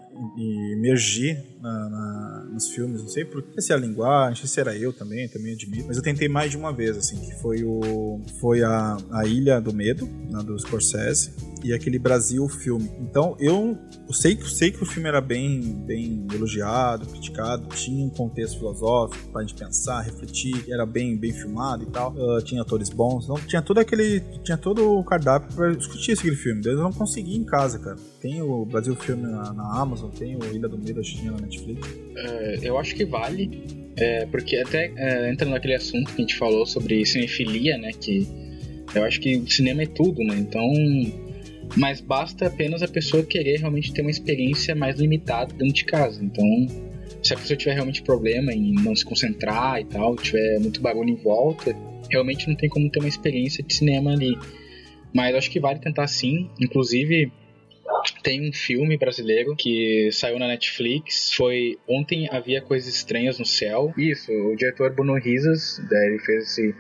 [0.74, 4.92] emergir na, na, nos filmes, não sei por se é a linguagem, se era eu
[4.92, 8.64] também, também admito, mas eu tentei mais de uma vez, assim, que foi o foi
[8.64, 11.32] a, a Ilha do Medo, né, do Scorsese,
[11.66, 12.90] e aquele Brasil filme.
[13.00, 18.06] Então eu, eu sei, eu sei que o filme era bem, bem elogiado, criticado, tinha
[18.06, 22.14] um contexto filosófico pra gente pensar, refletir, era bem, bem filmado e tal.
[22.14, 26.36] Uh, tinha atores bons, não tinha todo aquele, tinha todo o cardápio para discutir aquele
[26.36, 26.62] filme.
[26.64, 27.98] Eu não consegui em casa, cara.
[28.22, 31.32] Tem o Brasil filme na, na Amazon, tem o Ilha do Medo, acho que tinha
[31.32, 31.88] na Netflix.
[32.16, 36.38] É, eu acho que vale, é, porque até é, entra naquele assunto que a gente
[36.38, 38.28] falou sobre cinefilia, né, que
[38.94, 40.36] eu acho que cinema é tudo, né?
[40.38, 40.64] Então
[41.76, 46.24] mas basta apenas a pessoa querer realmente ter uma experiência mais limitada dentro de casa.
[46.24, 46.46] Então,
[47.24, 51.10] se a pessoa tiver realmente problema em não se concentrar e tal, tiver muito barulho
[51.10, 51.76] em volta,
[52.10, 54.38] realmente não tem como ter uma experiência de cinema ali.
[55.14, 56.50] Mas acho que vale tentar sim.
[56.60, 57.32] Inclusive,
[58.22, 61.32] tem um filme brasileiro que saiu na Netflix.
[61.34, 63.94] Foi Ontem Havia Coisas Estranhas no Céu.
[63.98, 66.76] Isso, o diretor Bruno Risas, ele fez esse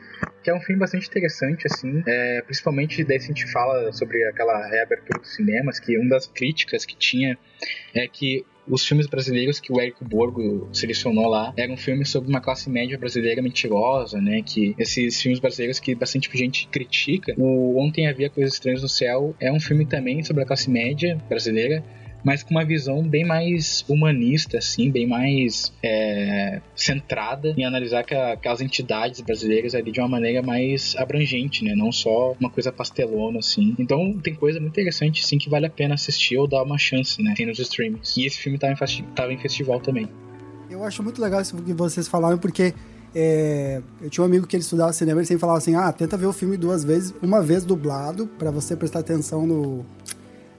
[0.45, 4.67] que é um filme bastante interessante, assim, é, principalmente daí a gente fala sobre aquela
[4.67, 7.35] reabertura dos cinemas, que uma das críticas que tinha
[7.95, 12.39] é que os filmes brasileiros que o Érico Borgo selecionou lá eram filmes sobre uma
[12.39, 14.43] classe média brasileira mentirosa, né?
[14.43, 17.33] Que esses filmes brasileiros que bastante gente critica.
[17.39, 21.17] O Ontem Havia Coisas Estranhas no Céu é um filme também sobre a classe média
[21.27, 21.83] brasileira
[22.25, 28.61] mas com uma visão bem mais humanista, assim, bem mais é, centrada em analisar aquelas
[28.61, 31.75] entidades brasileiras ali de uma maneira mais abrangente, né?
[31.75, 33.75] Não só uma coisa pastelona, assim.
[33.77, 37.21] Então tem coisa muito interessante, assim, que vale a pena assistir ou dar uma chance,
[37.21, 37.35] né?
[37.37, 38.19] Tem nos streams.
[38.19, 40.09] E esse filme tava em, em festival também.
[40.67, 42.73] Eu acho muito legal isso que vocês falaram, porque
[43.13, 46.17] é, eu tinha um amigo que ele estudava cinema e sempre falava assim: ah, tenta
[46.17, 49.85] ver o filme duas vezes, uma vez dublado, para você prestar atenção no,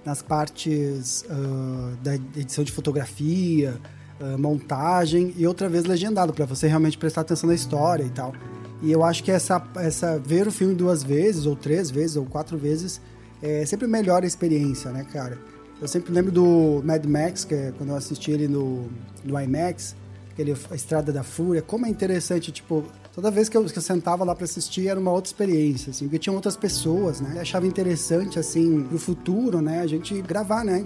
[0.06, 3.76] nas partes uh, da edição de fotografia,
[4.20, 8.32] uh, montagem e outra vez legendado para você realmente prestar atenção na história e tal.
[8.80, 12.24] E eu acho que essa, essa ver o filme duas vezes ou três vezes ou
[12.24, 13.00] quatro vezes
[13.42, 15.38] é sempre melhor a experiência, né, cara?
[15.80, 18.88] Eu sempre lembro do Mad Max, que é quando eu assisti ele no,
[19.24, 19.94] no IMAX,
[20.36, 23.82] aquele A Estrada da Fúria, como é interessante, tipo, toda vez que eu, que eu
[23.82, 27.32] sentava lá para assistir era uma outra experiência, assim, porque tinha outras pessoas, né?
[27.36, 30.84] Eu achava interessante, assim, pro futuro, né, a gente gravar, né?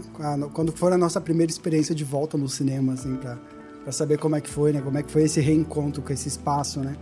[0.55, 3.37] Quando for a nossa primeira experiência de volta no cinema, assim, pra,
[3.83, 4.81] pra saber como é que foi, né?
[4.81, 6.97] Como é que foi esse reencontro com esse espaço, né?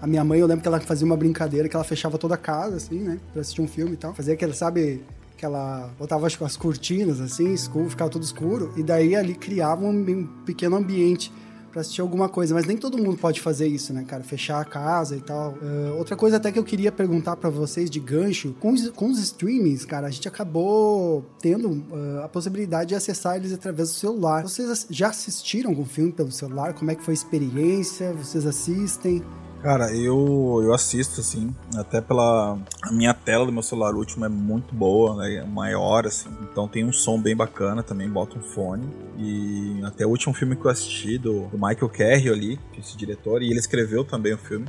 [0.00, 2.38] A minha mãe, eu lembro que ela fazia uma brincadeira que ela fechava toda a
[2.38, 3.18] casa, assim, né?
[3.32, 4.14] Pra assistir um filme e tal.
[4.14, 5.02] Fazia aquele, sabe,
[5.36, 8.72] que ela botava as cortinas, assim, escuro, ficava tudo escuro.
[8.76, 11.32] E daí ali criava um, um pequeno ambiente
[11.70, 14.22] para assistir alguma coisa, mas nem todo mundo pode fazer isso, né, cara?
[14.22, 15.52] Fechar a casa e tal.
[15.52, 19.10] Uh, outra coisa até que eu queria perguntar para vocês de gancho, com os, com
[19.10, 23.94] os streamings, cara, a gente acabou tendo uh, a possibilidade de acessar eles através do
[23.94, 24.42] celular.
[24.42, 26.74] Vocês já assistiram algum filme pelo celular?
[26.74, 28.12] Como é que foi a experiência?
[28.12, 29.22] Vocês assistem?
[29.62, 34.28] Cara, eu, eu assisto, assim, até pela a minha tela do meu celular último é
[34.28, 38.40] muito boa, né, é maior, assim, então tem um som bem bacana também, bota um
[38.40, 42.78] fone, e até o último filme que eu assisti, do, do Michael Carey ali, é
[42.78, 44.68] esse diretor, e ele escreveu também o filme,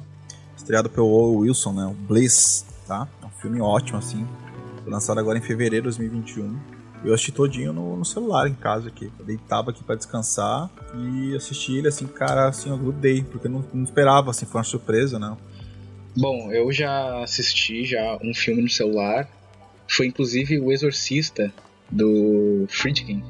[0.58, 4.28] estreado pelo Wilson, né, o Bliss, tá, é um filme ótimo, assim,
[4.82, 6.58] foi lançado agora em fevereiro de 2021,
[7.04, 9.12] eu assisti todinho no, no, celular em casa aqui.
[9.20, 13.52] Eu deitava aqui para descansar e assisti ele assim, cara, assim, eu grudei, porque eu
[13.52, 15.36] não, não esperava, assim, foi uma surpresa, né?
[16.16, 19.30] Bom, eu já assisti já um filme no celular.
[19.88, 21.52] Foi inclusive O Exorcista
[21.90, 23.24] do Friedkin,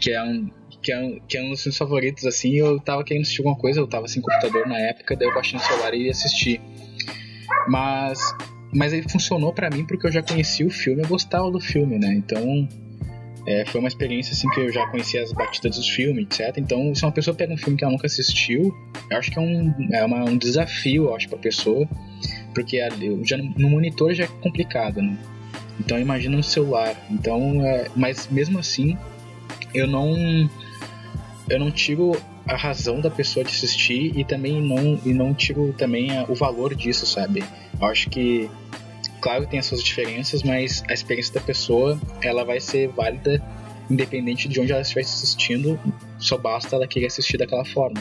[0.00, 0.50] que é um
[0.82, 3.56] que é, um, que é um dos meus favoritos, assim, eu tava querendo assistir alguma
[3.56, 6.60] coisa, eu tava sem computador na época, daí eu baixei no celular e assisti.
[7.68, 8.20] Mas
[8.72, 11.98] mas ele funcionou para mim porque eu já conhecia o filme, eu gostava do filme,
[11.98, 12.14] né?
[12.14, 12.68] Então
[13.46, 16.56] é, foi uma experiência assim que eu já conhecia as batidas dos filmes, etc.
[16.58, 18.74] Então, se uma pessoa pega um filme que ela nunca assistiu,
[19.10, 21.88] eu acho que é um, é uma, um desafio, eu acho, pra pessoa,
[22.54, 22.80] porque
[23.24, 25.18] já, no monitor já é complicado, né?
[25.80, 26.94] Então, imagina no celular.
[27.10, 28.96] Então, é, mas mesmo assim,
[29.74, 30.48] eu não
[31.48, 32.12] eu não tiro
[32.46, 36.74] a razão da pessoa de assistir e também não e não tiro também o valor
[36.74, 37.42] disso, sabe?
[37.80, 38.50] Eu acho que
[39.20, 43.42] claro tem as suas diferenças, mas a experiência da pessoa ela vai ser válida
[43.90, 45.78] independente de onde ela estiver assistindo,
[46.18, 48.00] só basta ela querer assistir daquela forma.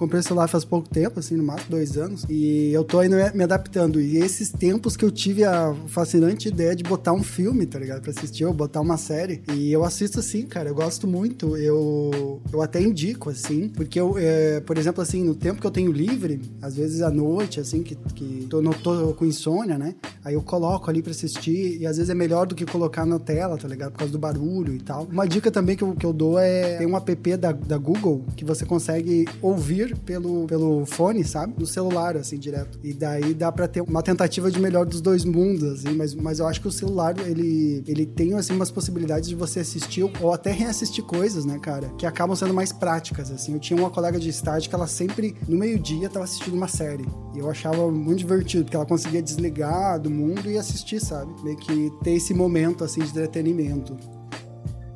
[0.00, 2.24] Comprei o celular faz pouco tempo, assim, no máximo dois anos.
[2.26, 4.00] E eu tô ainda me adaptando.
[4.00, 8.00] E esses tempos que eu tive a fascinante ideia de botar um filme, tá ligado?
[8.00, 9.42] Pra assistir, ou botar uma série.
[9.52, 10.70] E eu assisto assim, cara.
[10.70, 11.54] Eu gosto muito.
[11.54, 13.68] Eu, eu até indico, assim.
[13.68, 17.10] Porque eu, é, por exemplo, assim, no tempo que eu tenho livre, às vezes à
[17.10, 19.96] noite, assim, que, que tô, não tô com insônia, né?
[20.24, 21.78] Aí eu coloco ali pra assistir.
[21.78, 23.92] E às vezes é melhor do que colocar na tela, tá ligado?
[23.92, 25.06] Por causa do barulho e tal.
[25.12, 28.24] Uma dica também que eu, que eu dou é: tem um app da, da Google
[28.34, 31.54] que você consegue ouvir pelo, pelo fone, sabe?
[31.58, 32.78] No celular, assim, direto.
[32.82, 36.38] E daí dá pra ter uma tentativa de melhor dos dois mundos, assim, mas, mas
[36.38, 40.32] eu acho que o celular, ele, ele tem, assim, umas possibilidades de você assistir ou
[40.32, 41.88] até reassistir coisas, né, cara?
[41.98, 43.54] Que acabam sendo mais práticas, assim.
[43.54, 47.06] Eu tinha uma colega de estágio que ela sempre, no meio-dia, tava assistindo uma série.
[47.34, 51.32] E eu achava muito divertido, porque ela conseguia desligar do mundo e assistir, sabe?
[51.42, 53.96] Meio que ter esse momento, assim, de entretenimento.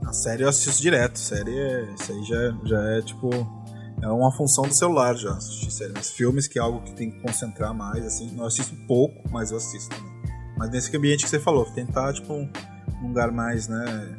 [0.07, 1.19] A série eu assisto direto.
[1.19, 3.31] Série, é, isso aí já, já é, tipo
[4.05, 6.11] é uma função do celular já, assistir séries.
[6.11, 8.37] Filmes, que é algo que tem que concentrar mais, assim.
[8.37, 10.13] Eu assisto pouco, mas eu assisto também.
[10.59, 12.49] Mas nesse ambiente que você falou, tentar, tipo, um,
[13.03, 14.17] lugar mais, né,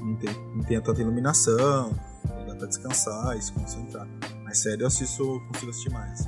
[0.00, 1.94] não, tem, não tenha tanta iluminação,
[2.46, 4.08] dá pra descansar e se concentrar.
[4.44, 6.26] Mas sério, eu assisto, consigo assistir mais.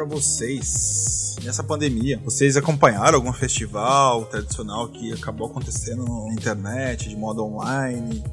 [0.00, 1.36] Para vocês.
[1.44, 8.24] Nessa pandemia, vocês acompanharam algum festival tradicional que acabou acontecendo na internet, de modo online?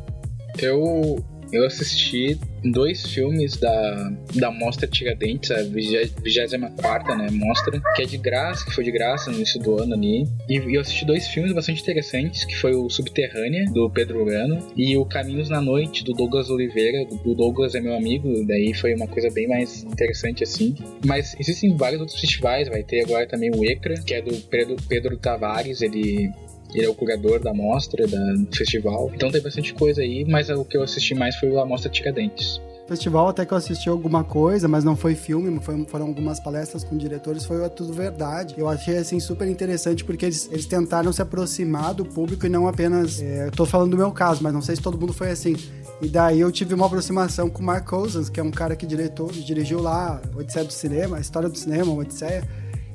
[0.57, 8.05] Eu eu assisti dois filmes da, da Mostra Tiradentes, a 24 né, Mostra, que é
[8.05, 10.27] de graça, que foi de graça no início do ano ali.
[10.49, 14.59] E, e eu assisti dois filmes bastante interessantes, que foi o Subterrânea, do Pedro Urano,
[14.75, 17.07] e o Caminhos na Noite, do Douglas Oliveira.
[17.25, 20.75] O Douglas é meu amigo, daí foi uma coisa bem mais interessante assim.
[21.05, 24.75] Mas existem vários outros festivais, vai ter agora também o ECRA, que é do Pedro,
[24.87, 26.31] Pedro Tavares, ele
[26.73, 29.11] ele é o curador da mostra, da, do festival.
[29.13, 32.59] Então tem bastante coisa aí, mas o que eu assisti mais foi a mostra Tiradentes
[32.87, 36.83] festival até que eu assisti alguma coisa, mas não foi filme, foi, foram algumas palestras
[36.83, 38.55] com diretores, foi tudo verdade.
[38.57, 42.67] Eu achei assim super interessante porque eles, eles tentaram se aproximar do público e não
[42.67, 43.21] apenas.
[43.21, 45.55] É, eu tô falando do meu caso, mas não sei se todo mundo foi assim.
[46.01, 48.85] E daí eu tive uma aproximação com o Mark Cousins, que é um cara que
[48.85, 52.43] diretor, dirigiu lá Odisseia do Cinema, a história do cinema, Odisseia.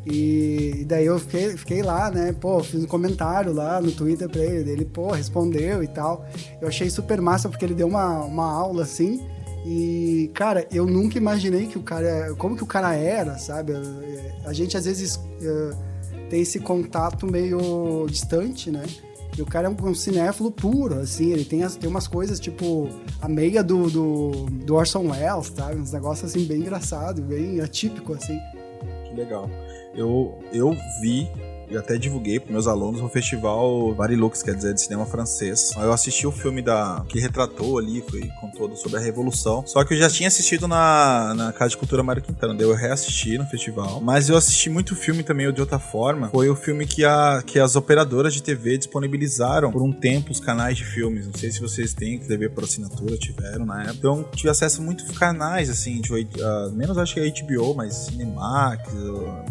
[0.04, 2.32] E, daí eu fiquei, fiquei lá, né?
[2.32, 4.70] Pô, fiz um comentário lá no Twitter pra ele.
[4.70, 6.26] Ele, pô, respondeu e tal.
[6.60, 9.24] Eu achei super massa porque ele deu uma, uma aula assim.
[9.64, 12.34] E, cara, eu nunca imaginei que o cara.
[12.36, 13.72] Como que o cara era, sabe?
[14.44, 15.76] A gente às vezes uh,
[16.28, 18.82] tem esse contato meio distante, né?
[19.38, 22.38] E o cara é um, um cinéfilo puro, assim, ele tem, as, tem umas coisas
[22.38, 25.80] tipo a meia do, do, do Orson Welles, sabe?
[25.80, 28.38] Uns negócios assim bem engraçado, bem atípico, assim.
[29.08, 29.48] Que legal
[29.94, 31.30] eu, eu vi
[31.72, 35.72] e até divulguei para meus alunos no festival Varilux, quer dizer, de cinema francês.
[35.76, 39.64] Eu assisti o filme da que retratou ali, foi contou sobre a Revolução.
[39.66, 42.74] Só que eu já tinha assistido na, na Casa de Cultura Mário Quintana, daí eu
[42.74, 44.00] reassisti no festival.
[44.00, 46.28] Mas eu assisti muito filme também de outra forma.
[46.28, 50.40] Foi o filme que, a, que as operadoras de TV disponibilizaram por um tempo os
[50.40, 51.26] canais de filmes.
[51.26, 53.96] Não sei se vocês têm TV por assinatura, tiveram na época.
[53.96, 57.94] Então tive acesso a muitos canais, assim, de, uh, menos acho que a HBO, mas
[57.94, 58.82] Cinemax,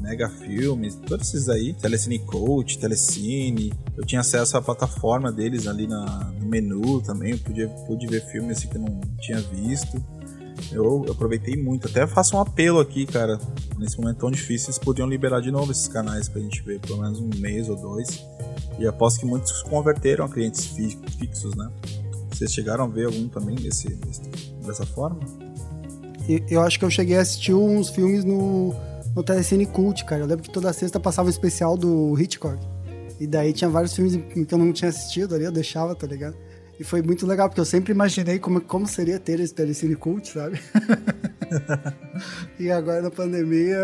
[0.02, 3.74] Mega Filmes, todos esses aí, Telecine Telecine Coach, Telecine.
[3.96, 7.32] Eu tinha acesso à plataforma deles ali na, no menu também.
[7.32, 10.04] Eu podia, pude ver filmes assim que eu não tinha visto.
[10.72, 11.88] Eu, eu, aproveitei muito.
[11.88, 13.40] Até faço um apelo aqui, cara.
[13.78, 17.02] Nesse momento tão difícil, eles podiam liberar de novo esses canais pra gente ver pelo
[17.02, 18.24] menos um mês ou dois.
[18.78, 21.70] E aposto que muitos se converteram a clientes fixos, né?
[22.32, 24.22] Vocês chegaram a ver algum também desse, desse
[24.66, 25.20] dessa forma?
[26.50, 28.74] Eu acho que eu cheguei a assistir uns filmes no,
[29.16, 30.22] no Telecine Cult, cara.
[30.22, 32.58] Eu lembro que toda sexta passava um especial do Hitchcock.
[33.20, 36.36] E daí tinha vários filmes que eu não tinha assistido ali, eu deixava, tá ligado?
[36.80, 40.28] E foi muito legal, porque eu sempre imaginei como, como seria ter esse Telecine Cult,
[40.28, 40.60] sabe?
[42.60, 43.78] e agora na pandemia,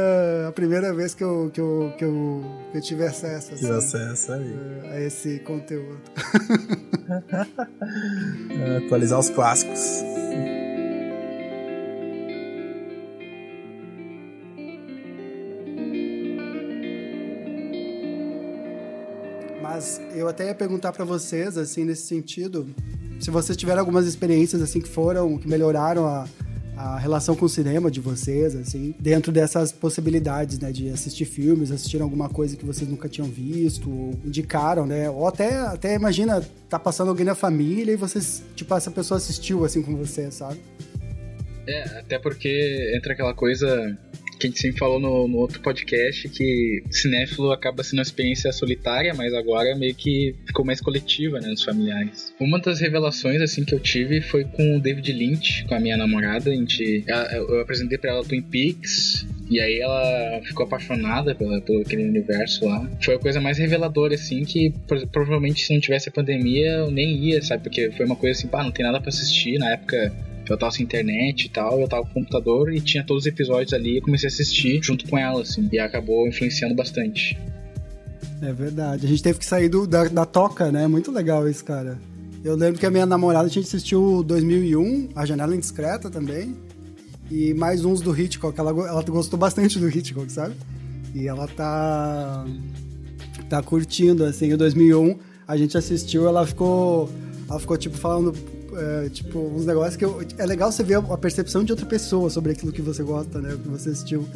[0.48, 4.32] a primeira vez que eu, que eu, que eu, que eu tive acesso, assim, acesso
[4.32, 4.56] aí.
[4.86, 6.00] É, a esse conteúdo.
[8.84, 10.02] Atualizar os clássicos.
[19.70, 22.74] Mas eu até ia perguntar para vocês, assim, nesse sentido,
[23.20, 26.26] se vocês tiveram algumas experiências, assim, que foram, que melhoraram a,
[26.78, 31.70] a relação com o cinema de vocês, assim, dentro dessas possibilidades, né, de assistir filmes,
[31.70, 36.42] assistir alguma coisa que vocês nunca tinham visto, ou indicaram, né, ou até, até imagina,
[36.70, 40.62] tá passando alguém na família e vocês, tipo, essa pessoa assistiu, assim, com você, sabe?
[41.68, 43.98] É, até porque entra aquela coisa
[44.38, 48.52] que a gente sempre falou no, no, outro podcast que cinéfilo acaba sendo uma experiência
[48.52, 52.34] solitária, mas agora meio que ficou mais coletiva, né, nos familiares.
[52.40, 55.98] Uma das revelações, assim, que eu tive foi com o David Lynch, com a minha
[55.98, 61.62] namorada, a gente, eu apresentei para ela Twin Peaks, e aí ela ficou apaixonada pela,
[61.62, 62.88] pelo aquele universo lá.
[63.02, 64.74] Foi a coisa mais reveladora, assim, que
[65.12, 67.64] provavelmente se não tivesse a pandemia eu nem ia, sabe?
[67.64, 69.58] Porque foi uma coisa assim, pá, não tem nada para assistir.
[69.58, 70.14] Na época
[70.52, 73.28] eu tava sem internet e tal, eu tava com o computador e tinha todos os
[73.28, 75.68] episódios ali e comecei a assistir junto com ela, assim.
[75.72, 77.38] E acabou influenciando bastante.
[78.42, 79.06] É verdade.
[79.06, 80.88] A gente teve que sair do, da, da toca, né?
[80.88, 81.98] Muito legal isso, cara.
[82.44, 86.56] Eu lembro que a minha namorada, a gente assistiu 2001, A Janela Indiscreta também.
[87.30, 88.58] E mais uns do Hitchcock.
[88.58, 90.56] Ela, ela gostou bastante do Hitchcock, sabe?
[91.14, 92.46] E ela tá.
[93.50, 94.54] tá curtindo, assim.
[94.54, 95.18] O 2001,
[95.48, 97.10] a gente assistiu, ela ficou.
[97.50, 98.34] Ela ficou, tipo, falando
[98.78, 102.30] é, tipo, uns negócios que eu, é legal você ver a percepção de outra pessoa
[102.30, 103.58] sobre aquilo que você gosta, né?
[103.62, 104.28] Que você assistiu.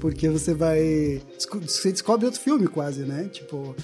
[0.00, 1.22] Porque você vai.
[1.38, 3.28] Você descobre outro filme quase, né?
[3.30, 3.76] Tipo,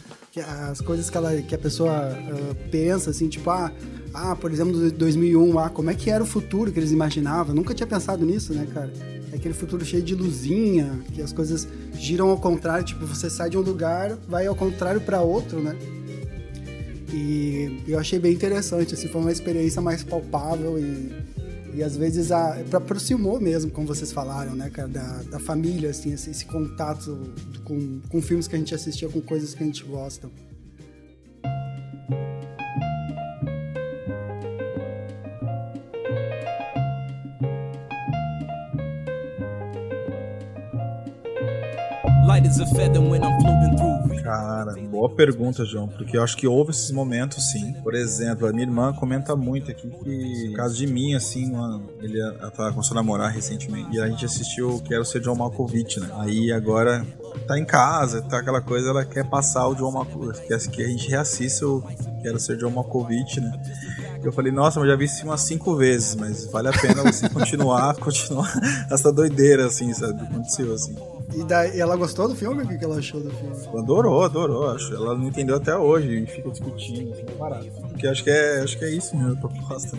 [0.70, 3.72] as coisas que, ela, que a pessoa uh, pensa, assim, tipo, ah,
[4.12, 7.54] ah, por exemplo, 2001, ah, como é que era o futuro que eles imaginavam?
[7.54, 8.92] nunca tinha pensado nisso, né, cara?
[9.32, 13.50] É aquele futuro cheio de luzinha, que as coisas giram ao contrário, tipo, você sai
[13.50, 15.76] de um lugar, vai ao contrário para outro, né?
[17.12, 21.12] E eu achei bem interessante, assim, foi uma experiência mais palpável e,
[21.74, 26.12] e às vezes a, aproximou mesmo, como vocês falaram, né, cara, da, da família, assim,
[26.12, 27.32] esse, esse contato
[27.64, 30.30] com, com filmes que a gente assistia, com coisas que a gente gosta.
[42.28, 43.87] light as a feather when I'm floating through
[44.28, 47.72] Cara, boa pergunta, João, porque eu acho que houve esses momentos sim.
[47.82, 51.82] Por exemplo, a minha irmã comenta muito aqui que, no caso de mim, assim, uma,
[52.02, 55.98] ele ela tava começou a namorar recentemente e a gente assistiu Quero Ser John Malkovich,
[55.98, 56.10] né?
[56.18, 57.06] Aí agora
[57.46, 60.88] tá em casa, tá aquela coisa, ela quer passar o John Malkovich, quer que a
[60.88, 61.82] gente reassista o
[62.20, 63.50] Quero Ser John Malkovich, né?
[64.22, 67.30] Eu falei, nossa, eu já vi isso umas cinco vezes, mas vale a pena você
[67.30, 68.52] continuar, continuar
[68.90, 70.20] essa doideira, assim, sabe?
[70.20, 70.94] Aconteceu, assim.
[71.34, 72.62] E, daí, ela gostou do filme?
[72.62, 73.54] O que ela achou do filme?
[73.78, 74.70] Adorou, adorou.
[74.70, 74.94] Acho.
[74.94, 77.66] Ela não entendeu até hoje e fica discutindo, assim, parado.
[77.66, 79.96] Porque acho que é, acho que é isso mesmo a proposta.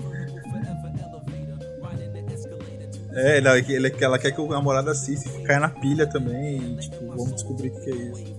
[3.12, 3.58] É, ela,
[4.00, 6.58] ela quer que o namorado assista e caia na pilha também.
[6.58, 8.39] E, tipo, vamos descobrir o que é isso.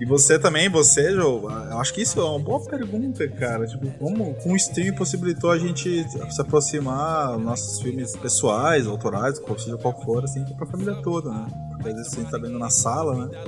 [0.00, 3.66] E você também, você, Jô, eu acho que isso é uma boa pergunta, cara.
[3.66, 9.76] Tipo, como com o stream possibilitou a gente se aproximar nossos filmes pessoais, autorais, seja
[9.76, 11.46] qual for, assim, pra família toda, né?
[11.70, 13.40] Porque às vezes a gente tá vendo na sala, né?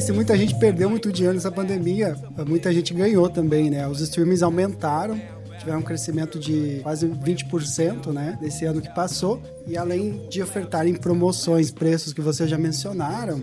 [0.00, 2.16] se muita gente perdeu muito dinheiro nessa pandemia,
[2.46, 3.86] muita gente ganhou também, né?
[3.86, 5.20] Os streams aumentaram
[5.60, 9.40] tiveram um crescimento de quase 20%, né, desse ano que passou.
[9.66, 13.42] E além de ofertarem promoções, preços que vocês já mencionaram,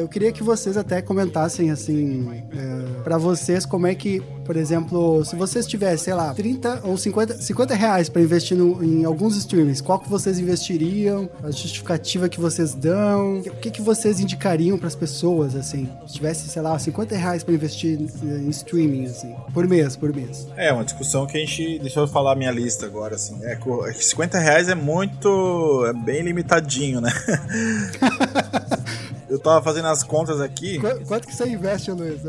[0.00, 5.24] eu queria que vocês até comentassem, assim, é, para vocês, como é que, por exemplo,
[5.24, 9.36] se vocês tivessem, sei lá, 30 ou 50, 50 reais para investir no, em alguns
[9.36, 11.28] streamings, qual que vocês investiriam?
[11.42, 13.38] A justificativa que vocês dão?
[13.38, 15.88] O que, que vocês indicariam para as pessoas, assim?
[16.06, 20.48] Se tivesse, sei lá, 50 reais para investir em streaming, assim, por mês, por mês.
[20.56, 21.78] É, uma discussão que a gente.
[21.78, 23.38] Deixa eu falar a minha lista agora, assim.
[23.44, 23.58] É,
[23.92, 25.84] 50 reais é muito.
[25.86, 27.12] é bem limitadinho, né?
[29.28, 30.78] eu tava fazendo as contas aqui.
[30.78, 32.22] Qu quanto que você investe, Luiz?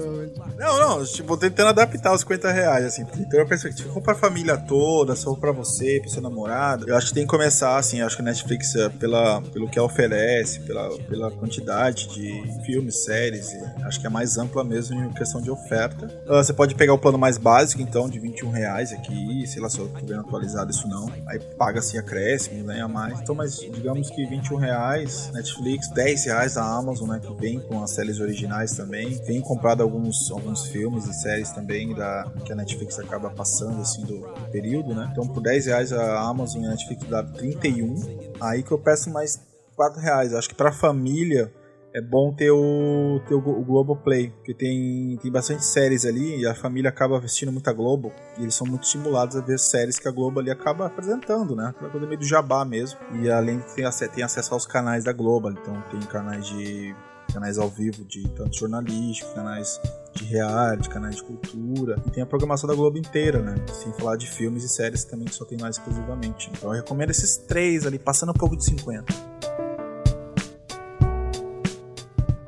[0.57, 3.05] Não, não, tipo, tentando adaptar os 50 reais, assim.
[3.17, 6.21] Então eu pensei que se for pra família toda, se for pra você, pro seu
[6.21, 9.69] namorado, eu acho que tem que começar, assim, acho que a Netflix, é, pela, pelo
[9.69, 13.49] que ela oferece, pela, pela quantidade de filmes, séries,
[13.85, 16.07] acho que é mais ampla mesmo em questão de oferta.
[16.27, 19.69] Uh, você pode pegar o plano mais básico, então, de 21 reais aqui, sei lá
[19.69, 21.11] se eu tô bem atualizado isso não.
[21.27, 23.19] Aí paga assim acréscimo, ganha mais.
[23.21, 27.19] Então, mas digamos que 21 reais, Netflix, 10 reais a Amazon Amazon, né?
[27.19, 29.13] Que vem com as séries originais também.
[29.23, 34.01] Vem comprado alguns, alguns filmes e séries também da, que a Netflix acaba passando, assim,
[34.01, 35.07] do, do período, né?
[35.11, 37.95] Então, por 10 reais a Amazon e a Netflix dá 31.
[38.41, 39.39] Aí que eu peço mais
[39.75, 40.33] 4 reais.
[40.33, 41.51] Acho que pra família
[41.93, 46.53] é bom ter o, ter o, Globoplay, porque tem, tem bastante séries ali e a
[46.53, 50.11] família acaba assistindo muita Globo e eles são muito estimulados a ver séries que a
[50.11, 51.69] Globo ali acaba apresentando, né?
[51.69, 52.99] Aquela coisa meio do jabá mesmo.
[53.21, 56.95] E além de ter, tem acesso aos canais da Globo, então tem canais de
[57.33, 59.79] canais ao vivo de tanto jornalístico, canais
[60.13, 63.55] de reality, canais de cultura, e tem a programação da Globo inteira, né?
[63.71, 66.49] Sem falar de filmes e séries também que só tem mais exclusivamente.
[66.51, 69.29] Então eu recomendo esses três ali, passando um pouco de 50.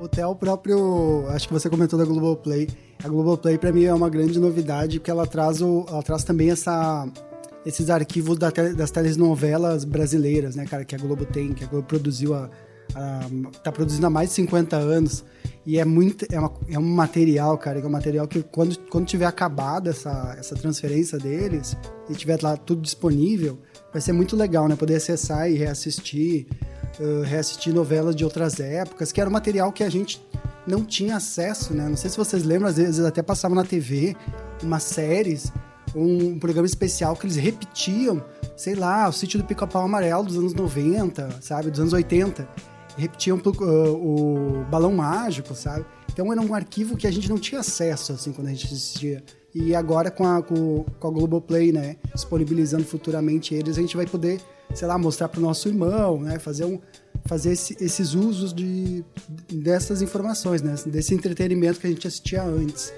[0.06, 1.26] Até o próprio.
[1.30, 2.68] Acho que você comentou da Globoplay.
[3.04, 6.52] A Globoplay, para mim, é uma grande novidade, porque ela traz, o, ela traz também
[6.52, 7.08] essa,
[7.66, 11.88] esses arquivos da das telenovelas brasileiras, né, cara, que a Globo tem, que a Globo
[11.88, 12.49] produziu a,
[12.93, 13.22] a,
[13.64, 15.24] tá produzindo há mais de 50 anos.
[15.66, 16.26] E é muito.
[16.32, 20.36] É, uma, é um material, cara, é um material que quando, quando tiver acabado essa,
[20.38, 21.78] essa transferência deles
[22.10, 23.60] e tiver lá tudo disponível,
[23.91, 24.76] vai ser muito legal, né?
[24.76, 26.47] Poder acessar e reassistir
[27.26, 30.22] reassistir novelas de outras épocas, que era um material que a gente
[30.66, 31.88] não tinha acesso, né?
[31.88, 34.16] Não sei se vocês lembram, às vezes até passavam na TV
[34.62, 35.52] umas séries,
[35.96, 38.24] um programa especial que eles repetiam,
[38.56, 41.72] sei lá, o sítio do Pica-Pau Amarelo dos anos 90, sabe?
[41.72, 42.48] Dos anos 80.
[42.98, 45.86] Repetiam uh, o Balão Mágico, sabe?
[46.12, 49.24] Então era um arquivo que a gente não tinha acesso, assim, quando a gente assistia.
[49.54, 51.98] E agora com a, com, com a Globoplay, né?
[52.14, 54.39] Disponibilizando futuramente eles, a gente vai poder
[54.74, 56.39] sei lá, mostrar para o nosso irmão, né?
[56.39, 56.80] Fazer, um,
[57.26, 59.03] fazer esse, esses usos de,
[59.51, 60.76] dessas informações, né?
[60.88, 62.93] Desse entretenimento que a gente assistia antes.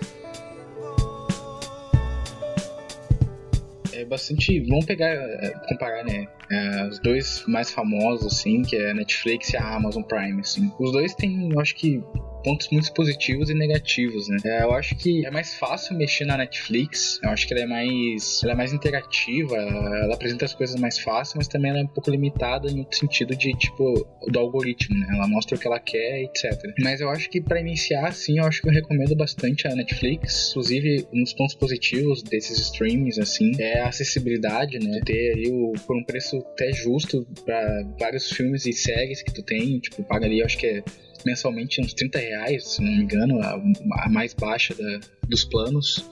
[3.94, 4.60] É bastante.
[4.62, 6.28] Vamos pegar, é, comparar, né?
[6.52, 10.72] É, os dois mais famosos, assim, que é a Netflix e a Amazon Prime, assim.
[10.80, 12.04] Os dois têm, eu acho que
[12.44, 14.38] pontos muito positivos e negativos, né?
[14.46, 17.20] É, eu acho que é mais fácil mexer na Netflix.
[17.24, 19.56] Eu acho que ela é mais, ela é mais interativa.
[19.56, 23.36] Ela apresenta as coisas mais fácil, mas também ela é um pouco limitada no sentido
[23.36, 25.08] de tipo do algoritmo, né?
[25.12, 26.52] Ela mostra o que ela quer, etc.
[26.80, 30.50] Mas eu acho que para iniciar, sim, eu acho que eu recomendo bastante a Netflix.
[30.52, 35.00] Inclusive, um dos pontos positivos desses streamings, assim, é a acessibilidade, né?
[35.06, 39.44] Ter ali o, por um preço até justo para vários filmes e séries que tu
[39.44, 40.84] tem, tipo, paga ali, eu acho que é
[41.26, 43.62] mensalmente uns 30 reais, se não me engano, a,
[44.06, 46.10] a mais baixa da, dos planos.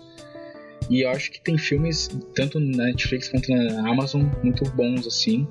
[0.90, 5.48] E eu acho que tem filmes, tanto na Netflix quanto na Amazon, muito bons assim.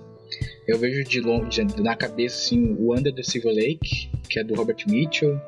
[0.66, 4.54] Eu vejo de longe, na cabeça, assim, o Under the Silver Lake, que é do
[4.54, 5.40] Robert Mitchell.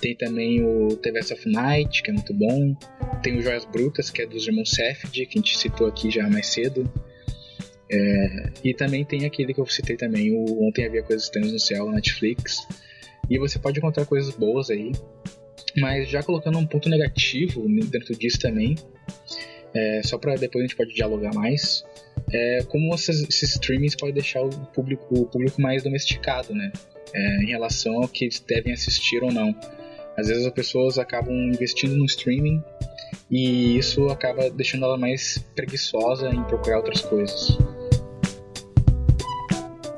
[0.00, 2.74] Tem também o TVS of Night, que é muito bom.
[3.22, 6.28] Tem o Joias Brutas, que é dos irmãos Safdie, que a gente citou aqui já
[6.28, 6.90] mais cedo.
[7.90, 11.58] É, e também tem aquele que eu citei também, o Ontem Havia Coisas Estranhas no
[11.58, 12.66] Céu, na Netflix.
[13.30, 14.92] E você pode encontrar coisas boas aí.
[15.78, 18.74] Mas já colocando um ponto negativo dentro disso também,
[19.72, 21.84] é, só para depois a gente pode dialogar mais,
[22.32, 26.72] é como esses, esses streamings podem deixar o público, o público mais domesticado, né?
[27.14, 29.54] É, em relação ao que eles devem assistir ou não.
[30.16, 32.62] Às vezes as pessoas acabam investindo no streaming
[33.30, 37.56] e isso acaba deixando ela mais preguiçosa em procurar outras coisas.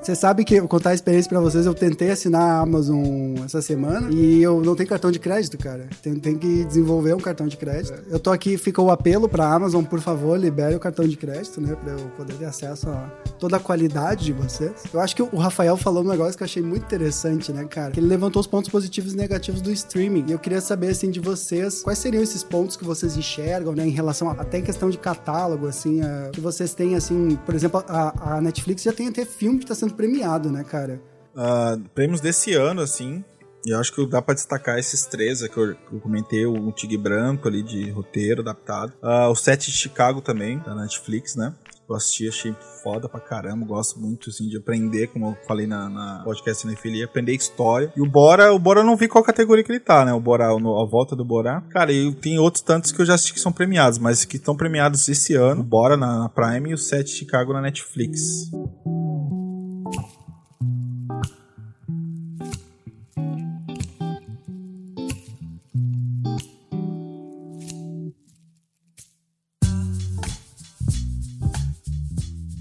[0.03, 3.63] Você sabe que, vou contar a experiência pra vocês, eu tentei assinar a Amazon essa
[3.63, 5.87] semana e eu não tenho cartão de crédito, cara.
[6.03, 7.95] Tem, tem que desenvolver um cartão de crédito.
[8.11, 11.61] Eu tô aqui, fica o apelo pra Amazon, por favor, libere o cartão de crédito,
[11.61, 11.77] né?
[11.77, 14.73] Pra eu poder ter acesso a toda a qualidade de vocês.
[14.93, 17.93] Eu acho que o Rafael falou um negócio que eu achei muito interessante, né, cara?
[17.93, 20.25] Que ele levantou os pontos positivos e negativos do streaming.
[20.27, 23.87] E eu queria saber, assim, de vocês, quais seriam esses pontos que vocês enxergam, né,
[23.87, 27.55] em relação a, até em questão de catálogo, assim, a, que vocês têm, assim, por
[27.55, 31.01] exemplo, a, a Netflix já tem até filme que tá sendo premiado, né, cara?
[31.35, 33.25] Uh, prêmios desse ano, assim,
[33.65, 36.73] e eu acho que dá para destacar esses três que eu, que eu comentei, o
[36.73, 38.93] Tigre Branco ali de roteiro adaptado.
[39.03, 41.55] Uh, o Sete de Chicago também, da Netflix, né?
[41.89, 43.67] Eu assisti, achei foda pra caramba.
[43.67, 47.93] Gosto muito, assim, de aprender, como eu falei na, na podcast Cinefilia, aprender história.
[47.97, 50.13] E o Bora, o Bora eu não vi qual categoria que ele tá, né?
[50.13, 51.61] O Bora, a volta do Bora.
[51.71, 54.57] Cara, e tem outros tantos que eu já assisti que são premiados, mas que estão
[54.57, 55.61] premiados esse ano.
[55.61, 58.51] O Bora na, na Prime e o Sete de Chicago na Netflix.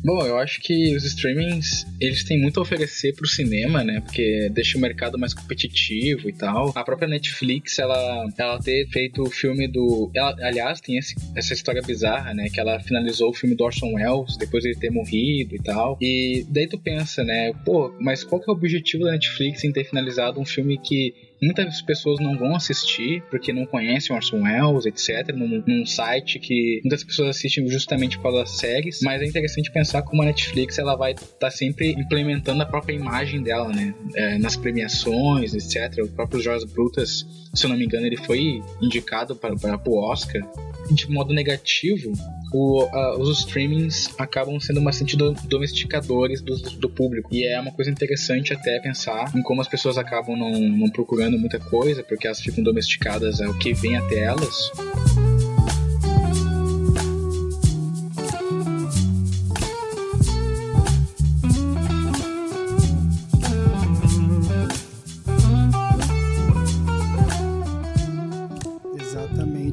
[0.04, 4.02] Bom, eu acho que os streamings, eles têm muito a oferecer pro cinema, né?
[4.02, 6.72] Porque deixa o mercado mais competitivo e tal.
[6.76, 10.10] A própria Netflix, ela, ela ter feito o filme do...
[10.16, 12.50] Ela, aliás, tem esse, essa história bizarra, né?
[12.50, 15.98] Que ela finalizou o filme do Orson Welles, depois ele ter morrido e tal.
[16.02, 17.54] E daí tu pensa, né?
[17.64, 21.14] Pô, mas qual que é o objetivo da Netflix em ter finalizado um filme que
[21.42, 25.36] muitas pessoas não vão assistir porque não conhecem Orson Welles, etc.
[25.36, 29.72] Num, num, site que muitas pessoas assistem justamente por causa das séries, mas é interessante
[29.72, 33.94] pensar como a Netflix ela vai estar tá sempre implementando a própria imagem dela, né?
[34.16, 36.04] É, nas premiações, etc.
[36.04, 39.54] O próprio Joyce Brutas, se eu não me engano, ele foi indicado para,
[39.86, 40.42] o Oscar.
[40.90, 42.12] De modo negativo,
[42.52, 42.86] o,
[43.20, 47.30] os streamings acabam sendo bastante do, domesticadores do, do, público.
[47.32, 51.38] E é uma coisa interessante até pensar em como as pessoas acabam não, não procurando
[51.40, 54.72] muita coisa, porque elas ficam domesticadas ao que vem até elas.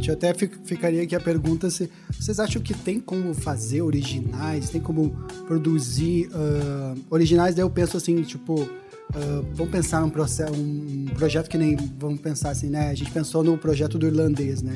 [0.08, 4.80] Eu até ficaria aqui a pergunta se vocês acham que tem como fazer originais, tem
[4.80, 5.10] como
[5.46, 7.54] produzir uh, originais?
[7.54, 8.68] Daí eu penso assim, tipo,
[9.14, 12.90] uh, vamos pensar num processo, um projeto que nem vamos pensar assim, né?
[12.90, 14.74] A gente pensou no projeto do irlandês, né?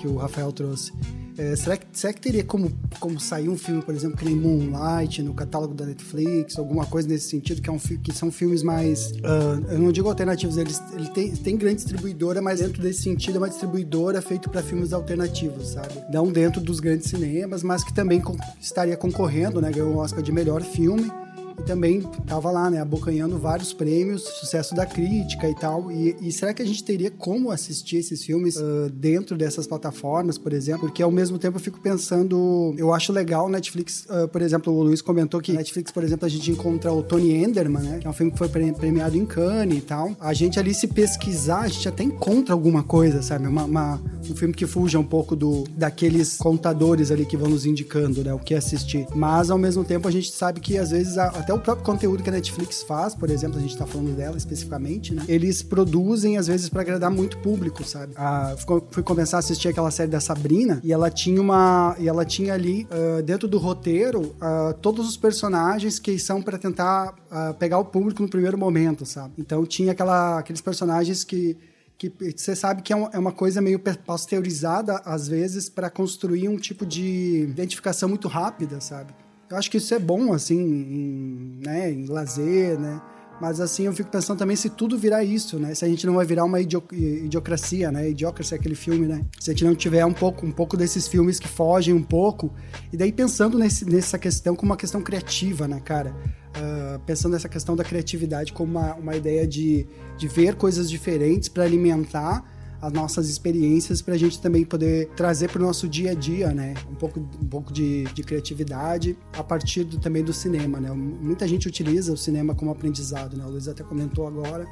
[0.00, 0.92] Que o Rafael trouxe.
[1.40, 4.36] É, será, que, será que teria como, como sair um filme, por exemplo, que nem
[4.36, 8.62] Moonlight no catálogo da Netflix, alguma coisa nesse sentido, que, é um, que são filmes
[8.62, 9.12] mais.
[9.12, 13.36] Uh, eu não digo alternativos, eles, ele tem, tem grande distribuidora, mas dentro desse sentido
[13.36, 15.94] é uma distribuidora feita para filmes alternativos, sabe?
[16.12, 18.22] Não dentro dos grandes cinemas, mas que também
[18.60, 19.70] estaria concorrendo, né?
[19.70, 21.10] Ganhou o um Oscar de melhor filme
[21.60, 25.92] e também estava lá, né, abocanhando vários prêmios, sucesso da crítica e tal.
[25.92, 30.38] E, e será que a gente teria como assistir esses filmes uh, dentro dessas plataformas,
[30.38, 30.80] por exemplo?
[30.80, 34.82] Porque ao mesmo tempo eu fico pensando, eu acho legal Netflix, uh, por exemplo, o
[34.82, 38.10] Luiz comentou que Netflix, por exemplo, a gente encontra o Tony Enderman, né, que é
[38.10, 40.16] um filme que foi premiado em Cannes e tal.
[40.18, 43.46] A gente ali se pesquisar, a gente até encontra alguma coisa, sabe?
[43.46, 47.66] Uma, uma, um filme que fuja um pouco do daqueles contadores ali que vão nos
[47.66, 49.06] indicando, né, o que assistir.
[49.14, 52.22] Mas ao mesmo tempo a gente sabe que às vezes até até o próprio conteúdo
[52.22, 55.24] que a Netflix faz, por exemplo, a gente tá falando dela especificamente, né?
[55.26, 58.14] Eles produzem, às vezes, para agradar muito público, sabe?
[58.90, 61.96] Fui começar a assistir aquela série da Sabrina e ela tinha uma.
[61.98, 66.56] E ela tinha ali, uh, dentro do roteiro, uh, todos os personagens que são para
[66.56, 69.34] tentar uh, pegar o público no primeiro momento, sabe?
[69.36, 71.56] Então tinha aquela, aqueles personagens que
[71.98, 76.56] que você sabe que é, é uma coisa meio pasteurizada às vezes para construir um
[76.56, 79.12] tipo de identificação muito rápida, sabe?
[79.50, 83.02] Eu acho que isso é bom, assim, em, né, em lazer, né?
[83.40, 85.74] Mas assim, eu fico pensando também se tudo virar isso, né?
[85.74, 88.10] Se a gente não vai virar uma idio idiocracia, né?
[88.10, 89.24] Idiocracia é aquele filme, né?
[89.40, 92.52] Se a gente não tiver um pouco, um pouco desses filmes que fogem um pouco.
[92.92, 96.14] E daí pensando nesse, nessa questão como uma questão criativa, né, cara?
[96.50, 99.86] Uh, pensando nessa questão da criatividade como uma, uma ideia de,
[100.18, 102.44] de ver coisas diferentes para alimentar
[102.80, 106.52] as nossas experiências para a gente também poder trazer para o nosso dia a dia,
[106.52, 106.74] né?
[106.90, 110.90] Um pouco, um pouco de, de criatividade a partir do, também do cinema, né?
[110.90, 113.44] Muita gente utiliza o cinema como aprendizado, né?
[113.44, 114.66] O Luiz até comentou agora.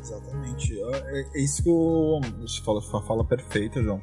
[0.00, 0.78] Exatamente.
[0.80, 4.00] É, é isso que o, você fala, fala perfeito, João.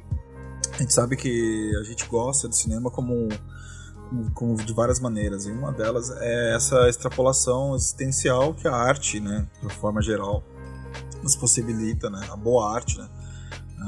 [0.73, 3.29] A gente sabe que a gente gosta do cinema como
[4.33, 9.47] como de várias maneiras, e uma delas é essa extrapolação existencial que a arte, né,
[9.61, 10.43] de forma geral,
[11.23, 12.27] nos possibilita, né?
[12.29, 13.07] A boa arte, né?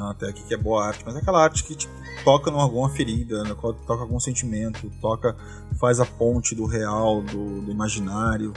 [0.09, 2.89] Até aqui que é boa arte, mas é aquela arte que tipo, toca em alguma
[2.89, 3.55] ferida, né?
[3.61, 5.37] toca algum sentimento, toca,
[5.79, 8.51] faz a ponte do real, do, do imaginário,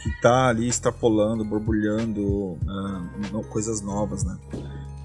[0.00, 4.38] que está ali extrapolando, borbulhando uh, coisas novas, né?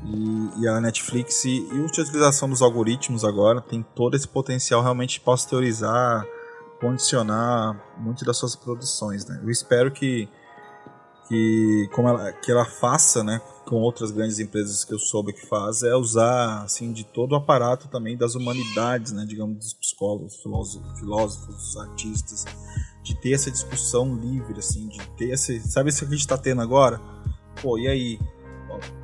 [0.06, 4.82] E, e, a Netflix e, e a utilização dos algoritmos agora tem todo esse potencial
[4.82, 6.26] realmente de pasteurizar,
[6.80, 9.42] condicionar muito das suas produções, né?
[9.44, 10.30] Eu espero que
[11.28, 15.46] que como ela, que ela faça, né, com outras grandes empresas que eu soube que
[15.46, 20.36] faz, é usar assim de todo o aparato também das humanidades, né, digamos dos psicólogos,
[20.36, 22.46] filósofos, filósofos, artistas,
[23.04, 26.38] de ter essa discussão livre, assim, de ter esse, sabe isso que a gente está
[26.38, 27.00] tendo agora?
[27.62, 28.20] Pô, e aí?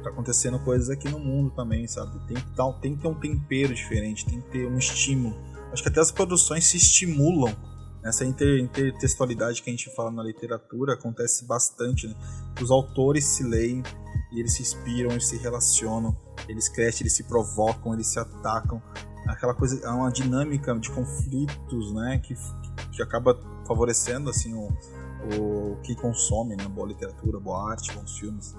[0.04, 2.20] Tá acontecendo coisas aqui no mundo também, sabe?
[2.28, 5.38] Tem que, tá, tem que ter um tempero diferente, tem que ter um estímulo.
[5.72, 7.56] Acho que até as produções se estimulam
[8.04, 12.08] essa inter, intertextualidade que a gente fala na literatura acontece bastante.
[12.08, 12.16] Né?
[12.62, 13.84] Os autores se leem
[14.32, 16.16] e eles se inspiram, eles se relacionam,
[16.48, 18.82] eles crescem, eles se provocam, eles se atacam.
[19.28, 22.34] Aquela coisa, é uma dinâmica de conflitos, né, que,
[22.92, 24.68] que acaba favorecendo assim o,
[25.38, 28.56] o que consome, né, boa literatura, boa arte, bons filmes.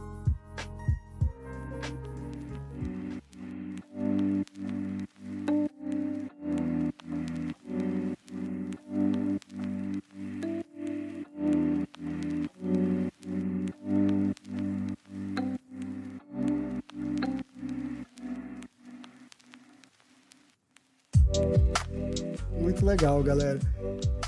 [22.93, 23.59] Legal, galera.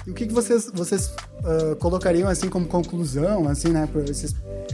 [0.06, 3.88] E o que, que vocês, vocês uh, colocariam assim como conclusão, assim, né?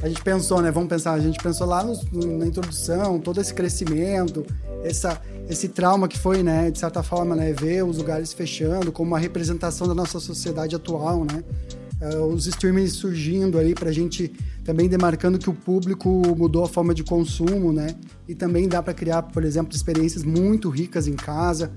[0.02, 0.70] A gente pensou, né?
[0.70, 4.44] Vamos pensar, a gente pensou lá no, na introdução, todo esse crescimento,
[4.82, 6.70] essa, esse trauma que foi, né?
[6.70, 7.52] De certa forma, né?
[7.52, 11.44] Ver os lugares fechando como uma representação da nossa sociedade atual, né?
[12.00, 14.32] Uh, os streamings surgindo aí para a gente
[14.64, 17.94] também demarcando que o público mudou a forma de consumo, né?
[18.28, 21.70] E também dá para criar, por exemplo, experiências muito ricas em casa,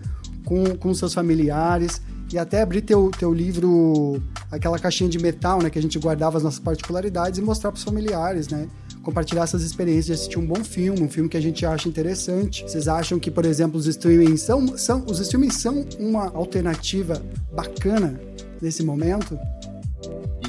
[0.45, 4.21] com, com seus familiares e até abrir teu, teu livro,
[4.51, 7.77] aquela caixinha de metal, né, que a gente guardava as nossas particularidades e mostrar para
[7.77, 8.67] os familiares, né?
[9.03, 12.63] Compartilhar essas experiências de assistir um bom filme, um filme que a gente acha interessante.
[12.63, 17.21] Vocês acham que, por exemplo, os streamings são, são os streamings são uma alternativa
[17.51, 18.19] bacana
[18.61, 19.37] nesse momento?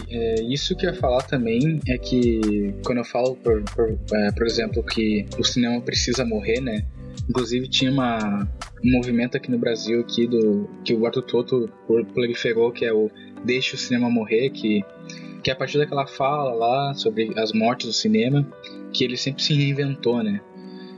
[0.08, 4.30] É, isso que eu ia falar também é que quando eu falo, por, por, é,
[4.30, 6.84] por exemplo, que o cinema precisa morrer, né?
[7.28, 8.48] Inclusive tinha uma,
[8.84, 11.70] um movimento aqui no Brasil aqui do que o Arthur Toto
[12.12, 13.10] proliferou, que é o
[13.44, 14.84] Deixe o Cinema Morrer, que,
[15.42, 18.46] que é a partir daquela fala lá sobre as mortes do cinema,
[18.92, 20.40] que ele sempre se reinventou, né?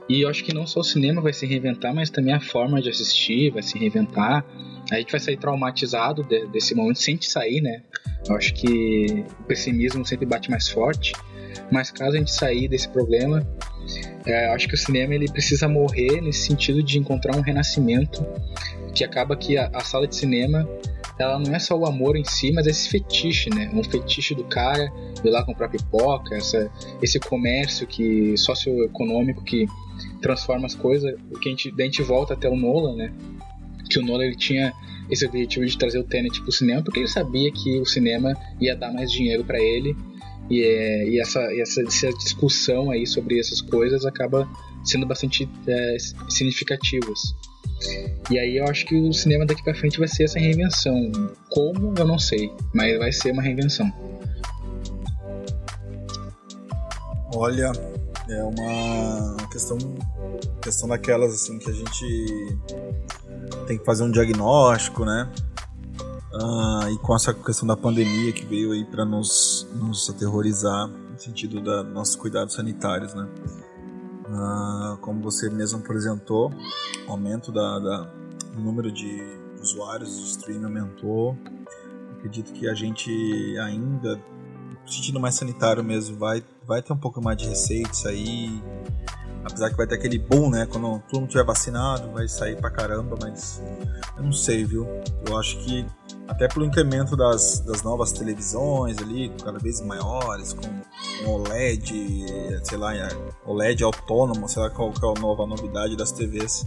[0.09, 2.81] E eu acho que não só o cinema vai se reinventar, mas também a forma
[2.81, 4.45] de assistir vai se reinventar.
[4.91, 7.83] A gente vai sair traumatizado de, desse momento sem te sair, né?
[8.29, 11.12] Eu acho que o pessimismo sempre bate mais forte.
[11.70, 13.46] Mas caso a gente sair desse problema,
[14.26, 18.26] é, acho que o cinema ele precisa morrer nesse sentido de encontrar um renascimento
[18.94, 20.68] que acaba que a, a, sala de cinema
[21.18, 23.70] ela não é só o amor em si, mas esse fetiche, né?
[23.72, 24.92] Um fetiche do cara
[25.24, 26.70] ir lá comprar pipoca, essa,
[27.02, 29.66] esse comércio que socioeconômico que
[30.20, 33.12] transforma as coisas, que a gente, daí a gente volta até o Nolan, né?
[33.88, 34.72] Que o Nolan ele tinha
[35.11, 38.36] esse objetivo de trazer o Tenet para o cinema porque ele sabia que o cinema
[38.61, 39.96] ia dar mais dinheiro para ele
[40.51, 44.49] e, é, e essa, essa, essa, discussão aí sobre essas coisas acaba
[44.84, 45.97] sendo bastante é,
[46.28, 47.34] significativas.
[48.30, 51.11] E aí eu acho que o cinema daqui para frente vai ser essa reinvenção.
[51.51, 53.92] Como eu não sei, mas vai ser uma reinvenção.
[57.34, 57.72] Olha,
[58.28, 59.78] é uma questão
[60.62, 62.57] questão daquelas assim que a gente
[63.66, 65.30] tem que fazer um diagnóstico, né?
[66.43, 71.18] Uh, e com essa questão da pandemia que veio aí para nos, nos aterrorizar no
[71.18, 73.26] sentido dos nossos cuidados sanitários, né?
[74.28, 76.53] Uh, como você mesmo apresentou,
[77.09, 77.99] o aumento da, da,
[78.53, 79.22] do número de
[79.62, 81.39] usuários de streaming aumentou.
[82.18, 83.11] Acredito que a gente
[83.59, 88.62] ainda, no sentido mais sanitário mesmo, vai, vai ter um pouco mais de receitas aí.
[89.47, 90.66] Apesar que vai ter aquele boom, né?
[90.66, 93.62] Quando todo mundo tiver vacinado, vai sair pra caramba, mas
[94.16, 94.84] eu não sei, viu?
[95.24, 95.86] Eu acho que
[96.26, 102.26] até pelo incremento das, das novas televisões ali, cada vez maiores, com OLED,
[102.64, 102.92] sei lá,
[103.44, 106.66] OLED autônomo, sei lá qual que é a nova novidade das TVs.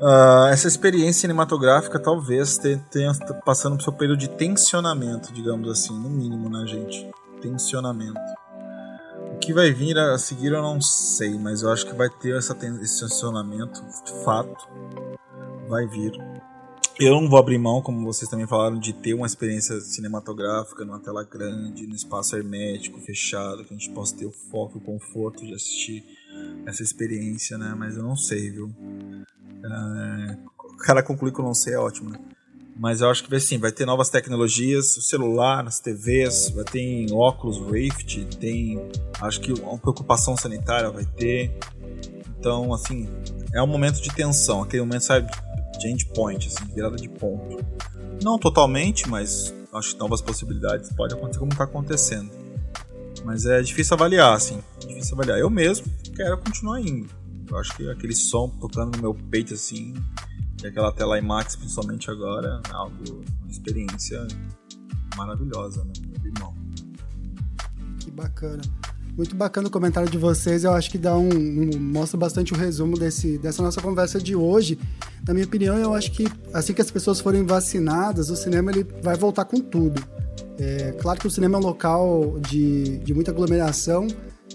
[0.00, 3.12] Uh, ah, essa experiência cinematográfica talvez tenha
[3.44, 7.08] passando por seu período de tensionamento, digamos assim, no mínimo, né, gente?
[7.40, 8.18] Tensionamento.
[9.42, 12.56] Que vai vir a seguir eu não sei, mas eu acho que vai ter essa,
[12.80, 14.68] esse tensionamento de fato.
[15.68, 16.12] Vai vir
[17.00, 21.00] eu não vou abrir mão, como vocês também falaram, de ter uma experiência cinematográfica numa
[21.00, 25.44] tela grande, no espaço hermético, fechado, que a gente possa ter o foco o conforto
[25.44, 26.04] de assistir
[26.66, 27.74] essa experiência, né?
[27.76, 28.70] Mas eu não sei, viu?
[29.64, 30.36] É...
[30.64, 32.18] O cara conclui que eu não sei, é ótimo, né?
[32.76, 36.64] Mas eu acho que vai sim, vai ter novas tecnologias, o celular, as TVs, vai
[36.64, 38.80] ter óculos Rift, tem.
[39.20, 41.56] Acho que uma preocupação sanitária vai ter.
[42.38, 43.08] Então, assim,
[43.54, 45.30] é um momento de tensão, aquele momento, sabe,
[45.80, 47.64] change point, assim, virada de ponto.
[48.22, 52.30] Não totalmente, mas acho que novas possibilidades podem acontecer como está acontecendo.
[53.24, 55.38] Mas é difícil avaliar, assim, difícil avaliar.
[55.38, 57.08] Eu mesmo quero continuar indo.
[57.48, 59.94] Eu acho que aquele som tocando no meu peito, assim,
[60.62, 64.26] e aquela tela IMAX, principalmente agora, é algo, uma experiência
[65.16, 65.92] maravilhosa, né,
[66.24, 66.54] irmão.
[67.98, 68.62] Que bacana.
[69.16, 70.64] Muito bacana o comentário de vocês.
[70.64, 74.34] Eu acho que dá um, um, mostra bastante o resumo desse, dessa nossa conversa de
[74.34, 74.78] hoje.
[75.26, 78.86] Na minha opinião, eu acho que assim que as pessoas forem vacinadas, o cinema ele
[79.02, 80.02] vai voltar com tudo.
[80.58, 84.06] É, claro que o cinema é um local de, de muita aglomeração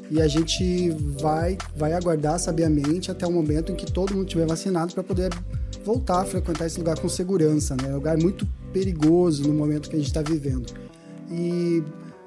[0.09, 0.89] e a gente
[1.21, 5.29] vai, vai aguardar sabiamente até o momento em que todo mundo estiver vacinado para poder
[5.87, 7.73] voltar a frequentar esse lugar com segurança.
[7.81, 7.87] Né?
[7.87, 10.73] É um lugar muito perigoso no momento que a gente está vivendo.
[11.31, 11.81] E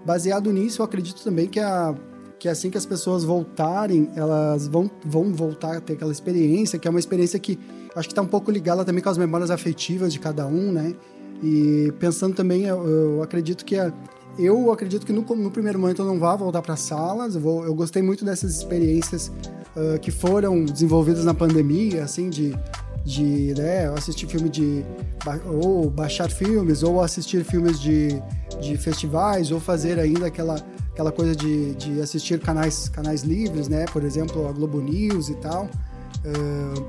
[0.04, 1.94] baseado nisso, eu acredito também que a
[2.38, 6.88] que assim que as pessoas voltarem, elas vão, vão voltar a ter aquela experiência, que
[6.88, 7.58] é uma experiência que
[7.94, 10.94] acho que está um pouco ligada também com as memórias afetivas de cada um, né?
[11.42, 13.92] E pensando também, eu, eu acredito que a,
[14.38, 17.34] eu acredito que no, no, primeiro momento eu não vá voltar para salas.
[17.34, 19.30] Eu, vou, eu, gostei muito dessas experiências
[19.76, 22.54] uh, que foram desenvolvidas na pandemia, assim, de,
[23.04, 24.84] de né, assistir filme de.
[25.46, 28.22] ou baixar filmes, ou assistir filmes de,
[28.60, 30.56] de festivais, ou fazer ainda aquela,
[30.92, 33.86] aquela coisa de, de assistir canais, canais livres, né?
[33.86, 35.68] Por exemplo, a Globo News e tal.
[36.24, 36.84] Uh,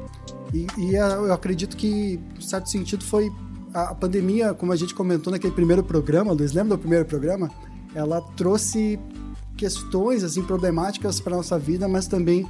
[0.54, 3.32] e, e eu acredito que, em certo sentido, foi
[3.74, 7.50] a pandemia, como a gente comentou naquele primeiro programa, Luiz, lembra do primeiro programa?
[7.96, 9.00] Ela trouxe
[9.58, 12.44] questões assim problemáticas para nossa vida, mas também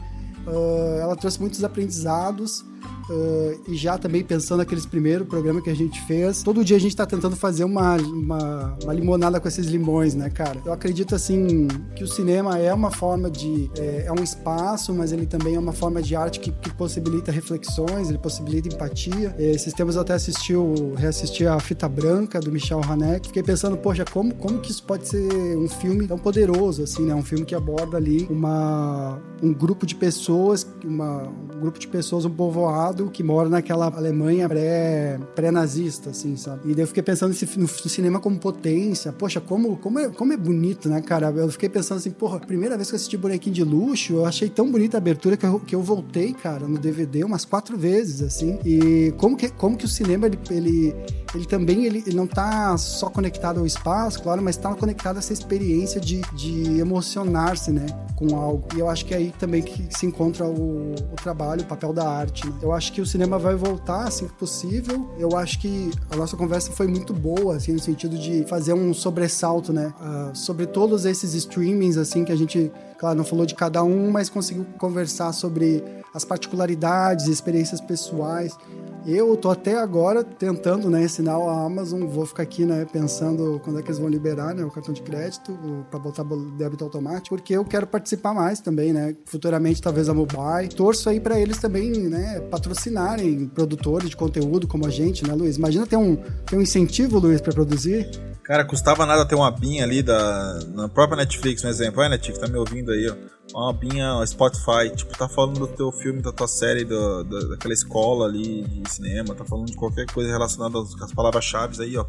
[0.47, 2.65] uh, ela trouxe muitos aprendizados
[3.09, 6.79] Uh, e já também pensando naqueles primeiros programas que a gente fez, todo dia a
[6.79, 10.59] gente tá tentando fazer uma, uma, uma, limonada com esses limões, né, cara?
[10.65, 13.69] Eu acredito, assim, que o cinema é uma forma de...
[13.77, 17.31] É, é um espaço, mas ele também é uma forma de arte que, que possibilita
[17.31, 19.35] reflexões, ele possibilita empatia.
[19.37, 23.27] Esses tempos eu até assisti, o, reassisti a Fita Branca, do Michel Haneke.
[23.27, 27.15] Fiquei pensando, poxa, como, como que isso pode ser um filme tão poderoso, assim, né?
[27.15, 32.25] Um filme que aborda ali uma, um grupo de pessoas, uma, um grupo de pessoas,
[32.25, 36.71] um povoado que mora naquela Alemanha pré, pré-nazista, assim, sabe?
[36.71, 39.11] E daí eu fiquei pensando nesse, no, cinema como potência.
[39.11, 41.31] Poxa, como, como, é, como é bonito, né, cara?
[41.31, 44.49] Eu fiquei pensando assim, porra, primeira vez que eu assisti Bonequinho de Luxo, eu achei
[44.49, 48.21] tão bonita a abertura que eu, que eu voltei, cara, no DVD umas quatro vezes,
[48.21, 48.59] assim.
[48.65, 50.95] E como que, como que o cinema, ele, ele,
[51.33, 55.19] ele também, ele, ele não tá só conectado ao espaço, claro, mas tá conectado a
[55.19, 57.85] essa experiência de, de emocionar-se, né,
[58.15, 58.67] com algo.
[58.75, 61.93] E eu acho que é aí também que se encontra o, o trabalho, o papel
[61.93, 62.53] da arte, né?
[62.61, 65.07] Eu acho acho que o cinema vai voltar assim que possível.
[65.19, 68.91] Eu acho que a nossa conversa foi muito boa, assim, no sentido de fazer um
[68.91, 69.93] sobressalto, né?
[70.01, 74.09] Uh, sobre todos esses streamings, assim, que a gente, claro, não falou de cada um,
[74.09, 78.57] mas conseguiu conversar sobre as particularidades, experiências pessoais.
[79.05, 83.79] Eu tô até agora tentando, né, ensinar a Amazon, vou ficar aqui, né, pensando quando
[83.79, 85.57] é que eles vão liberar, né, o cartão de crédito
[85.89, 86.23] para botar
[86.55, 90.69] débito automático, porque eu quero participar mais também, né, futuramente talvez a Mobile.
[90.75, 95.57] Torço aí para eles também, né, patrocinarem produtores de conteúdo como a gente, né, Luiz?
[95.57, 98.07] Imagina ter um, ter um incentivo, Luiz, para produzir.
[98.43, 102.01] Cara, custava nada ter uma binha ali da, na própria Netflix, um exemplo.
[102.01, 103.15] Olha, Netflix, tá me ouvindo aí, ó.
[103.53, 107.49] Uma binha uma Spotify, tipo, tá falando do teu filme, da tua série, do, do
[107.49, 112.05] daquela escola ali de cinema, tá falando de qualquer coisa relacionada às, palavras-chave aí, ó.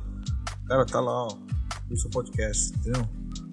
[0.67, 1.39] Cara, tá lá, ó.
[1.91, 3.07] No seu podcast, entendeu?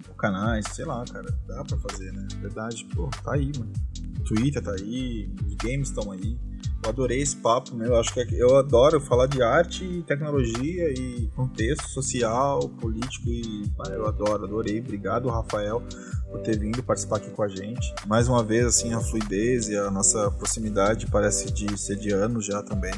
[0.09, 1.27] O canais, sei lá, cara.
[1.47, 2.27] Dá pra fazer, né?
[2.41, 3.73] Verdade, pô, tá aí, mano.
[4.19, 6.37] O Twitter tá aí, os games estão aí.
[6.83, 7.87] Eu adorei esse papo, né?
[7.87, 13.27] Eu acho que é eu adoro falar de arte e tecnologia e contexto social, político
[13.27, 14.79] e eu adoro, adorei.
[14.79, 15.83] Obrigado, Rafael,
[16.31, 17.93] por ter vindo participar aqui com a gente.
[18.07, 22.45] Mais uma vez, assim, a fluidez e a nossa proximidade parece de ser de anos
[22.45, 22.93] já também.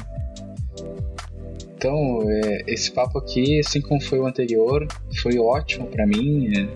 [1.76, 4.86] Então, é, esse papo aqui, assim como foi o anterior,
[5.20, 6.52] foi ótimo para mim.
[6.56, 6.68] É,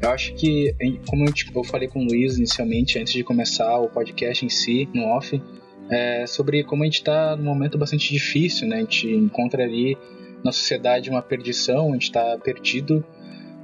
[0.00, 0.74] eu acho que,
[1.06, 5.02] como eu falei com o Luiz inicialmente, antes de começar o podcast em si, no
[5.04, 5.38] off,
[5.90, 8.76] é, sobre como a gente está num momento bastante difícil, né?
[8.76, 9.96] A gente encontra ali
[10.44, 13.04] na sociedade uma perdição, a gente está perdido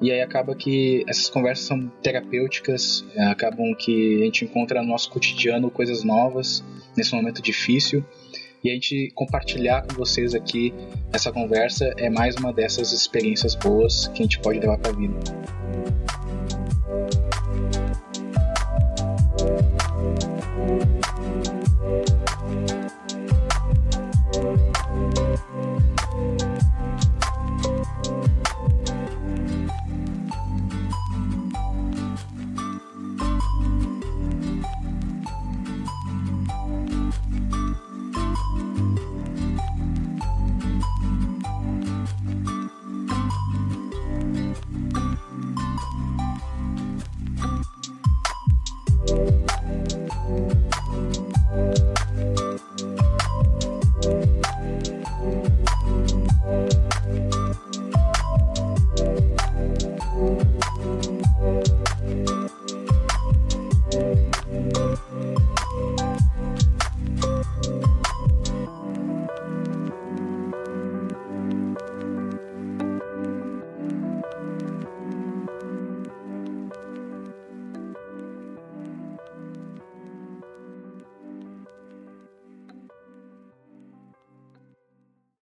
[0.03, 4.89] e aí acaba que essas conversas são terapêuticas, é, acabam que a gente encontra no
[4.89, 6.65] nosso cotidiano coisas novas
[6.97, 8.05] nesse momento difícil
[8.63, 10.73] e a gente compartilhar com vocês aqui
[11.13, 14.95] essa conversa é mais uma dessas experiências boas que a gente pode levar para a
[14.95, 15.15] vida.